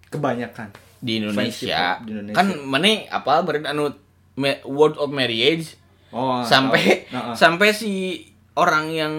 Kebanyakan. 0.08 0.72
Di 0.98 1.20
Indonesia, 1.20 2.00
di 2.00 2.16
Indonesia. 2.16 2.38
kan 2.38 2.48
mana 2.64 2.88
apa 3.12 3.44
beren 3.44 3.68
anu 3.68 3.92
word 4.64 4.96
of 4.96 5.12
marriage 5.12 5.76
Oh, 6.10 6.40
sampai 6.40 7.10
ah. 7.10 7.34
sampai 7.34 7.74
si 7.74 8.22
orang 8.54 8.86
yang 8.88 9.14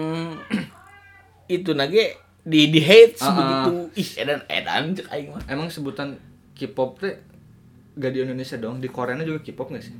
itu 1.51 1.75
nage 1.75 2.15
di 2.45 2.69
di 2.69 2.77
hate 2.79 3.17
ah. 3.19 3.33
begitu 3.33 3.71
ih 3.97 4.09
edan 4.15 4.41
edan 4.45 4.93
cek 4.93 5.09
aing 5.09 5.33
mah 5.33 5.43
emang 5.49 5.67
sebutan 5.67 6.15
K-pop 6.53 7.01
teh 7.01 7.17
gak 7.91 8.11
di 8.11 8.21
Indonesia 8.21 8.55
dong, 8.55 8.77
di 8.77 8.87
Korea 8.87 9.17
juga 9.19 9.41
K-pop 9.41 9.71
gak 9.71 9.81
sih? 9.81 9.95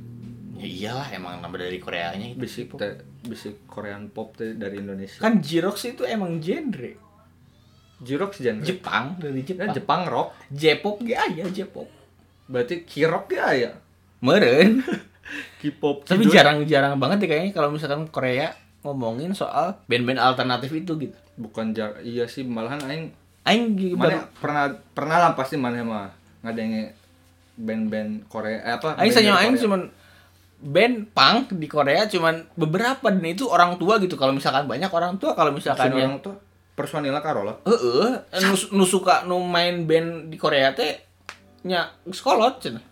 ya 0.56 0.64
iyalah 0.64 1.08
emang 1.12 1.40
nama 1.40 1.52
dari 1.52 1.76
Koreanya 1.76 2.32
itu 2.32 2.40
Bisik 2.40 2.72
teh, 2.72 2.96
bisik 3.22 3.68
Korean 3.68 4.08
pop 4.08 4.32
teh 4.32 4.56
dari 4.56 4.80
Indonesia. 4.80 5.20
kan 5.20 5.36
Jirox 5.36 5.84
itu 5.84 6.06
emang 6.06 6.40
genre 6.40 6.96
Jirox 7.96 8.40
genre. 8.40 8.64
Jepang 8.64 9.16
dari 9.16 9.40
Ya, 9.40 9.52
Jepang 9.52 9.72
Jepang 9.72 10.02
rock. 10.06 10.28
J-pop 10.48 11.00
ge 11.00 11.12
aya 11.12 11.44
J-pop 11.48 11.88
Berarti 12.46 12.84
K-rock 12.84 13.26
ya 13.32 13.48
ya. 13.52 13.72
meren 14.20 14.80
K-pop. 15.60 16.04
tapi 16.04 16.24
jarang-jarang 16.24 16.96
banget 16.96 17.26
ya 17.26 17.36
kayaknya 17.36 17.52
kalau 17.52 17.68
misalkan 17.68 18.06
Korea 18.08 18.52
ngomongin 18.86 19.34
soal 19.34 19.82
band-band 19.90 20.22
alternatif 20.22 20.70
itu 20.70 20.94
gitu. 20.94 21.16
Bukan 21.34 21.74
jar 21.74 21.98
iya 22.06 22.30
sih 22.30 22.46
malahan 22.46 22.78
aing 22.86 23.10
aing 23.42 23.74
juga 23.74 24.06
mana 24.06 24.22
pernah 24.38 24.64
pernah 24.94 25.16
lah 25.18 25.32
pasti 25.34 25.58
mana 25.58 25.82
mah 25.82 26.14
ngadenge 26.46 26.94
band-band 27.58 28.30
Korea 28.30 28.62
eh, 28.62 28.74
apa 28.78 28.94
aing 29.02 29.10
sanya 29.10 29.42
aing 29.42 29.58
cuman 29.58 29.90
band 30.56 31.12
punk 31.12 31.52
di 31.58 31.68
Korea 31.68 32.08
cuman 32.08 32.46
beberapa 32.56 33.12
dan 33.12 33.26
itu 33.26 33.44
orang 33.50 33.76
tua 33.76 33.98
gitu. 33.98 34.14
Kalau 34.14 34.32
misalkan 34.32 34.64
banyak 34.70 34.88
orang 34.88 35.18
tua 35.18 35.34
kalau 35.34 35.50
misalkan 35.50 35.90
Maksudnya 35.90 36.02
yang 36.06 36.16
orang 36.16 36.24
tuh 36.24 36.34
personilnya 36.76 37.24
Karola 37.24 37.56
heeh 37.64 38.12
nu, 38.44 38.54
nu 38.76 38.84
suka 38.84 39.24
nu 39.24 39.40
main 39.40 39.88
band 39.88 40.28
di 40.28 40.36
Korea 40.36 40.76
teh 40.76 40.92
nya 41.64 41.88
sekolot 42.04 42.60
cenah. 42.62 42.84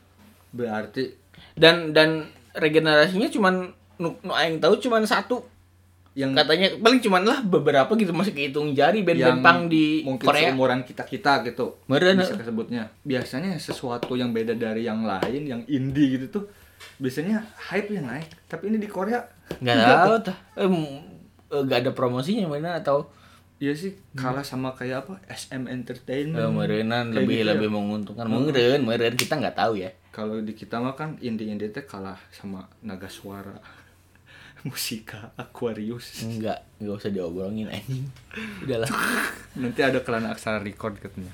berarti 0.51 1.13
dan 1.55 1.93
dan 1.93 2.27
regenerasinya 2.57 3.29
cuman 3.29 3.71
nu, 4.01 4.17
nu 4.25 4.33
aing 4.33 4.59
tahu 4.59 4.81
cuman 4.81 5.05
satu 5.05 5.45
yang 6.15 6.31
katanya 6.31 6.71
paling 6.79 7.03
cuman 7.03 7.23
lah 7.27 7.39
beberapa 7.43 7.91
gitu 7.99 8.15
masih 8.15 8.31
kehitung 8.31 8.71
jari 8.71 9.03
band-band 9.03 9.43
punk 9.43 9.61
di 9.67 10.07
mungkin 10.07 10.23
Korea. 10.31 10.47
seumuran 10.47 10.87
kita 10.87 11.03
kita 11.03 11.43
gitu 11.43 11.75
Meren. 11.91 12.15
bisa 12.23 12.39
kesebutnya. 12.39 12.87
Biasanya 13.03 13.59
sesuatu 13.59 14.15
yang 14.15 14.31
beda 14.31 14.55
dari 14.55 14.87
yang 14.87 15.03
lain 15.03 15.43
yang 15.43 15.63
indie 15.67 16.15
gitu 16.15 16.39
tuh 16.39 16.45
biasanya 17.03 17.43
hype 17.67 17.91
yang 17.91 18.07
naik. 18.07 18.31
Tapi 18.47 18.71
ini 18.71 18.79
di 18.79 18.87
Korea 18.87 19.27
nggak 19.59 19.75
tahu 19.75 20.17
tuh. 20.31 20.37
eh, 20.55 20.71
eh, 21.51 21.63
nggak 21.67 21.79
ada 21.83 21.91
promosinya 21.91 22.47
mana 22.47 22.79
atau? 22.79 23.11
Iya 23.59 23.75
sih 23.75 23.99
kalah 24.15 24.47
sama 24.47 24.71
kayak 24.79 25.07
apa? 25.07 25.15
SM 25.27 25.67
Entertainment. 25.67 26.39
Eh, 26.39 26.51
merenan 26.51 27.11
lebih 27.11 27.43
gitu 27.43 27.47
ya. 27.47 27.51
lebih 27.59 27.69
menguntungkan. 27.75 28.31
Meren 28.31 28.87
meren. 28.87 29.19
Kita 29.19 29.35
nggak 29.35 29.59
tahu 29.59 29.83
ya. 29.83 29.91
Kalau 30.15 30.39
di 30.39 30.55
kita 30.55 30.79
mah 30.79 30.95
kan 30.95 31.19
indie-indie 31.19 31.75
teh 31.75 31.83
kalah 31.83 32.19
sama 32.31 32.71
Naga 32.87 33.11
Suara 33.11 33.83
Musika 34.67 35.35
Aquarius 35.35 36.23
Enggak, 36.23 36.63
enggak 36.79 36.95
usah 36.97 37.11
diobrolin 37.11 37.69
anjing. 37.69 38.05
Udahlah. 38.61 38.89
nanti 39.61 39.81
ada 39.81 39.99
kelana 40.01 40.31
aksara 40.31 40.59
record 40.59 40.95
katanya 40.97 41.31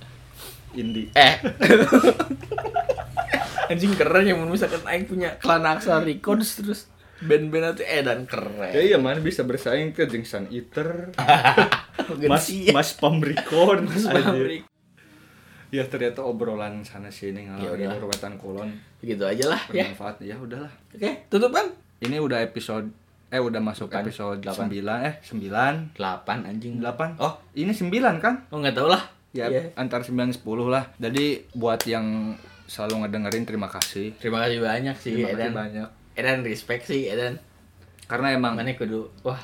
indie 0.71 1.11
Eh. 1.13 1.35
anjing 3.69 3.93
keren 3.95 4.25
ya 4.25 4.33
misalkan 4.37 4.81
aing 4.85 5.05
punya 5.05 5.37
klan 5.37 5.63
Aksa 5.63 6.01
Records 6.01 6.57
terus 6.57 6.81
band-band 7.21 7.77
itu 7.77 7.83
eh 7.85 8.01
dan 8.01 8.25
keren. 8.25 8.69
ya 8.69 8.81
iya 8.81 8.97
mana 8.97 9.19
bisa 9.19 9.43
bersaing 9.43 9.93
ke 9.93 10.05
jeung 10.05 10.23
Sun 10.23 10.47
Eater 10.49 11.11
Mas 12.27 12.49
Mas 12.73 12.89
Record 12.99 13.85
Mas 13.85 14.05
anjir. 14.07 14.63
ya 15.71 15.83
ternyata 15.87 16.23
obrolan 16.23 16.83
sana 16.83 17.09
sini 17.09 17.45
Ya 17.45 17.53
ngalor 17.53 17.73
udah. 17.73 17.87
ngidul 17.95 18.07
wetan 18.07 18.33
kulon 18.37 18.69
Gitu 18.99 19.23
aja 19.23 19.45
lah 19.49 19.61
ya. 19.65 19.87
bermanfaat 19.87 20.17
ya 20.21 20.35
udahlah 20.35 20.71
Oke, 20.91 21.25
tutup 21.27 21.51
kan? 21.51 21.67
ini 22.01 22.17
udah 22.17 22.41
episode 22.41 22.89
eh 23.31 23.39
udah 23.39 23.59
masuk 23.59 23.89
episode 23.91 24.43
Delapan. 24.43 24.67
9 24.67 25.07
eh 25.07 25.15
9 25.23 25.95
8 25.95 26.45
anjing. 26.45 26.75
8 26.79 27.15
Oh, 27.17 27.39
ini 27.53 27.71
9 27.71 27.87
kan 28.19 28.35
oh 28.49 28.59
enggak 28.59 28.75
tahu 28.75 28.89
lah. 28.89 29.03
ya 29.31 29.47
Iya. 29.47 29.71
antar 29.75 30.03
9 30.03 30.35
10 30.35 30.43
lah 30.67 30.91
jadi 30.97 31.47
buat 31.53 31.79
yang 31.85 32.35
selalu 32.67 33.07
ngedengerin 33.07 33.45
terima 33.45 33.67
kasih 33.67 34.11
Terima 34.17 34.43
kasih 34.43 34.59
banyak 34.59 34.97
sih 34.97 35.15
terima 35.17 35.31
kasih 35.31 35.39
Edan. 35.41 35.53
banyak 35.55 35.89
Edan 36.13 36.39
respect 36.43 36.83
sih 36.85 37.07
Edan. 37.07 37.39
karena 38.05 38.35
emang 38.35 38.59
Mana 38.59 38.75
kudu 38.75 39.07
wah 39.23 39.39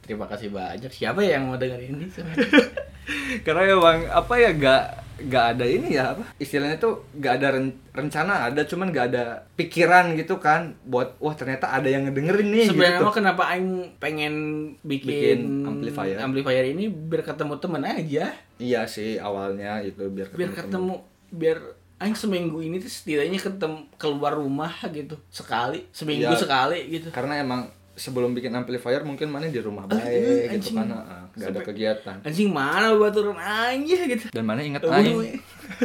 terima 0.00 0.26
kasih 0.26 0.46
banyak 0.48 0.86
siapa 0.88 1.18
yang 1.20 1.46
mau 1.46 1.58
dengerin 1.58 1.94
ini 1.96 2.06
karena 3.44 3.62
emang 3.68 4.06
apa 4.06 4.34
ya 4.36 4.50
gak 4.52 4.82
gak 5.24 5.46
ada 5.52 5.64
ini 5.64 5.88
ya 5.92 6.12
apa 6.12 6.24
istilahnya 6.36 6.76
tuh 6.76 7.06
gak 7.14 7.34
ada 7.36 7.48
ren- 7.52 7.78
rencana 7.90 8.46
ada 8.46 8.62
cuman 8.62 8.88
gak 8.88 9.06
ada 9.08 9.24
pikiran 9.52 10.14
gitu 10.14 10.36
kan 10.36 10.74
buat 10.82 11.14
wah 11.16 11.32
ternyata 11.32 11.68
ada 11.68 11.86
yang 11.86 12.04
ngedengerin 12.04 12.48
nih 12.48 12.66
sebenarnya 12.66 13.00
gitu. 13.00 13.12
kenapa 13.12 13.42
aing 13.48 13.70
pengen 13.96 14.34
bikin, 14.80 15.08
Bikin 15.08 15.38
amplifier. 15.64 16.16
amplifier 16.18 16.64
ini 16.66 16.86
biar 16.86 17.22
ketemu 17.22 17.54
temen 17.56 17.82
aja 17.82 18.24
iya 18.56 18.80
sih 18.84 19.16
awalnya 19.16 19.80
itu 19.80 20.06
biar 20.06 20.32
biar 20.32 20.50
ketemu 20.52 20.94
biar 21.28 21.58
aing 21.98 22.14
seminggu 22.14 22.58
ini 22.58 22.76
tuh 22.76 22.90
setidaknya 22.90 23.38
ketemu 23.38 23.86
keluar 23.94 24.34
rumah 24.34 24.74
gitu 24.88 25.14
sekali 25.28 25.86
seminggu 25.90 26.26
Iya. 26.28 26.38
sekali 26.38 26.78
gitu 26.90 27.08
karena 27.08 27.38
emang 27.38 27.70
sebelum 27.92 28.32
bikin 28.32 28.52
amplifier 28.56 29.04
mungkin 29.04 29.28
mana 29.28 29.52
di 29.52 29.60
rumah 29.60 29.84
eh, 29.88 29.92
baik 29.92 30.62
gitu 30.62 30.72
anjing. 30.72 30.76
kan 30.80 30.88
ah, 30.96 31.24
gak 31.36 31.48
ada 31.52 31.60
kegiatan 31.60 32.16
anjing 32.24 32.48
mana 32.48 32.96
baturan 32.96 33.36
aja 33.36 33.98
gitu 34.08 34.26
dan 34.32 34.44
mana 34.48 34.60
ingat 34.64 34.82
Aduh, 34.84 34.96
aing 34.96 35.40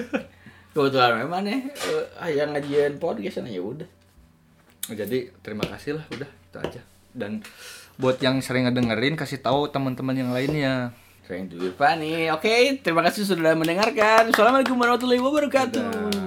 kebetulan 0.74 1.14
memang 1.28 1.42
nih 1.44 1.60
eh, 2.24 2.32
yang 2.32 2.56
ngajian 2.56 2.96
podcast 3.02 3.44
ya 3.44 3.60
udah 3.60 3.90
jadi 4.88 5.36
terima 5.44 5.68
kasih 5.68 6.00
lah 6.00 6.06
udah 6.16 6.30
itu 6.32 6.58
aja 6.64 6.82
dan 7.12 7.44
buat 8.00 8.22
yang 8.24 8.40
sering 8.40 8.70
ngedengerin 8.70 9.20
kasih 9.20 9.44
tahu 9.44 9.68
teman-teman 9.68 10.16
yang 10.16 10.32
lainnya 10.32 10.96
Sering 11.28 11.52
dulu 11.52 11.76
nih. 11.76 12.32
Oke, 12.32 12.80
terima 12.80 13.04
kasih 13.04 13.28
sudah 13.28 13.52
mendengarkan. 13.52 14.32
Assalamualaikum 14.32 14.80
warahmatullahi 14.80 15.20
wabarakatuh. 15.20 15.84
Dadah. 15.92 16.27